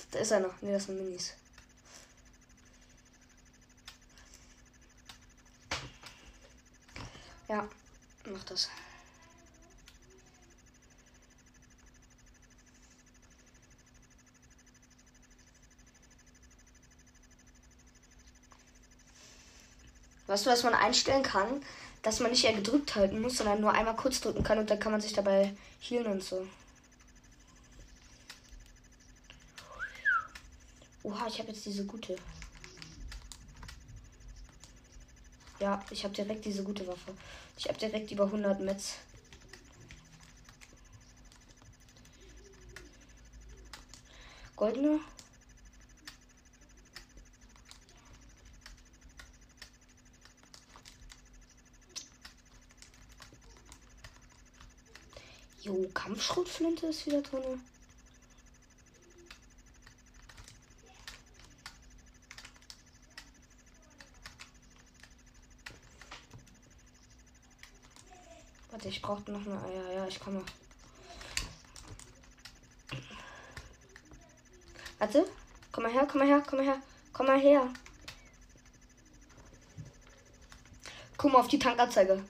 Da 0.09 0.17
ist 0.17 0.31
einer. 0.31 0.51
Ne, 0.61 0.71
das 0.71 0.85
sind 0.85 0.97
Minis. 0.97 1.35
Ja, 7.47 7.69
mach 8.25 8.43
das. 8.45 8.67
Weißt 20.25 20.47
du, 20.47 20.49
was 20.49 20.63
man 20.63 20.73
einstellen 20.73 21.21
kann? 21.21 21.63
Dass 22.05 22.19
man 22.19 22.29
nicht 22.29 22.45
eher 22.45 22.53
gedrückt 22.53 22.93
halten 22.93 23.19
muss, 23.19 23.37
sondern 23.37 23.59
nur 23.61 23.73
einmal 23.73 23.95
kurz 23.95 24.21
drücken 24.21 24.43
kann 24.43 24.59
und 24.59 24.69
dann 24.69 24.79
kann 24.79 24.91
man 24.91 25.01
sich 25.01 25.13
dabei 25.13 25.55
healen 25.79 26.05
und 26.05 26.23
so. 26.23 26.47
Oha, 31.01 31.25
ich 31.27 31.39
habe 31.39 31.49
jetzt 31.49 31.65
diese 31.65 31.83
gute. 31.83 32.15
Ja, 35.59 35.83
ich 35.89 36.03
habe 36.03 36.13
direkt 36.13 36.45
diese 36.45 36.63
gute 36.63 36.85
Waffe. 36.85 37.11
Ich 37.57 37.67
habe 37.67 37.79
direkt 37.79 38.11
über 38.11 38.25
100 38.25 38.59
Metz. 38.59 38.97
Goldene. 44.55 44.99
Jo, 55.66 55.89
Kampfschrotflinte 55.95 56.86
ist 56.86 57.07
wieder 57.07 57.24
drin. 57.24 57.59
Warte, 68.70 68.89
ich 68.89 69.01
brauchte 69.01 69.32
noch 69.32 69.41
eine. 69.41 69.55
Ja, 69.74 69.91
ja, 69.91 70.07
ich 70.07 70.20
komme. 70.20 70.45
Warte. 74.99 75.26
Komm 75.72 75.84
mal 75.86 75.91
her, 75.91 76.07
komm 76.07 76.20
mal 76.20 76.28
her, 76.28 76.43
komm 76.47 76.59
mal 76.59 76.66
her. 76.66 76.82
Komm 77.11 77.26
mal 77.26 77.39
her. 77.39 77.74
Guck 81.18 81.32
mal 81.34 81.39
auf 81.39 81.47
die 81.47 81.57
Tankanzeige. 81.57 82.24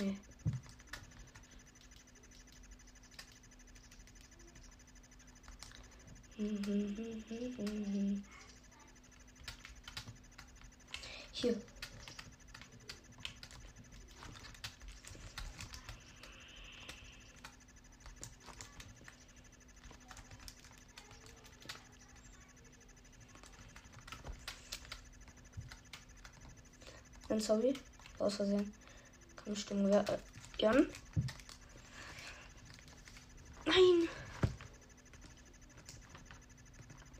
Ja, 0.00 0.06
ach 0.06 0.06
nee. 0.06 0.16
Hier. 11.32 11.60
Nein, 27.28 27.40
sorry. 27.40 27.74
Aus 28.18 28.36
Versehen. 28.36 28.79
Ja, 29.50 30.00
äh, 30.02 30.18
Jan? 30.58 30.86
Nein! 33.66 34.08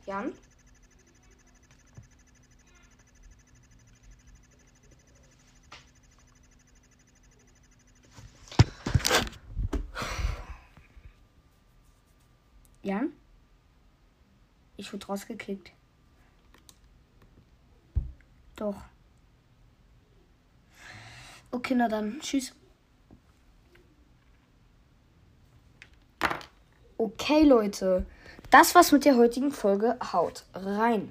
Jan? 0.05 0.33
Jan? 12.81 13.11
Ich 14.77 14.93
wurde 14.93 15.05
rausgekickt. 15.05 15.73
Doch. 18.55 18.81
Na 21.75 21.87
dann. 21.87 22.19
Tschüss. 22.19 22.53
Okay, 26.97 27.43
Leute. 27.43 28.05
Das 28.49 28.75
war's 28.75 28.91
mit 28.91 29.05
der 29.05 29.15
heutigen 29.15 29.51
Folge. 29.51 29.97
Haut 30.11 30.43
rein. 30.53 31.09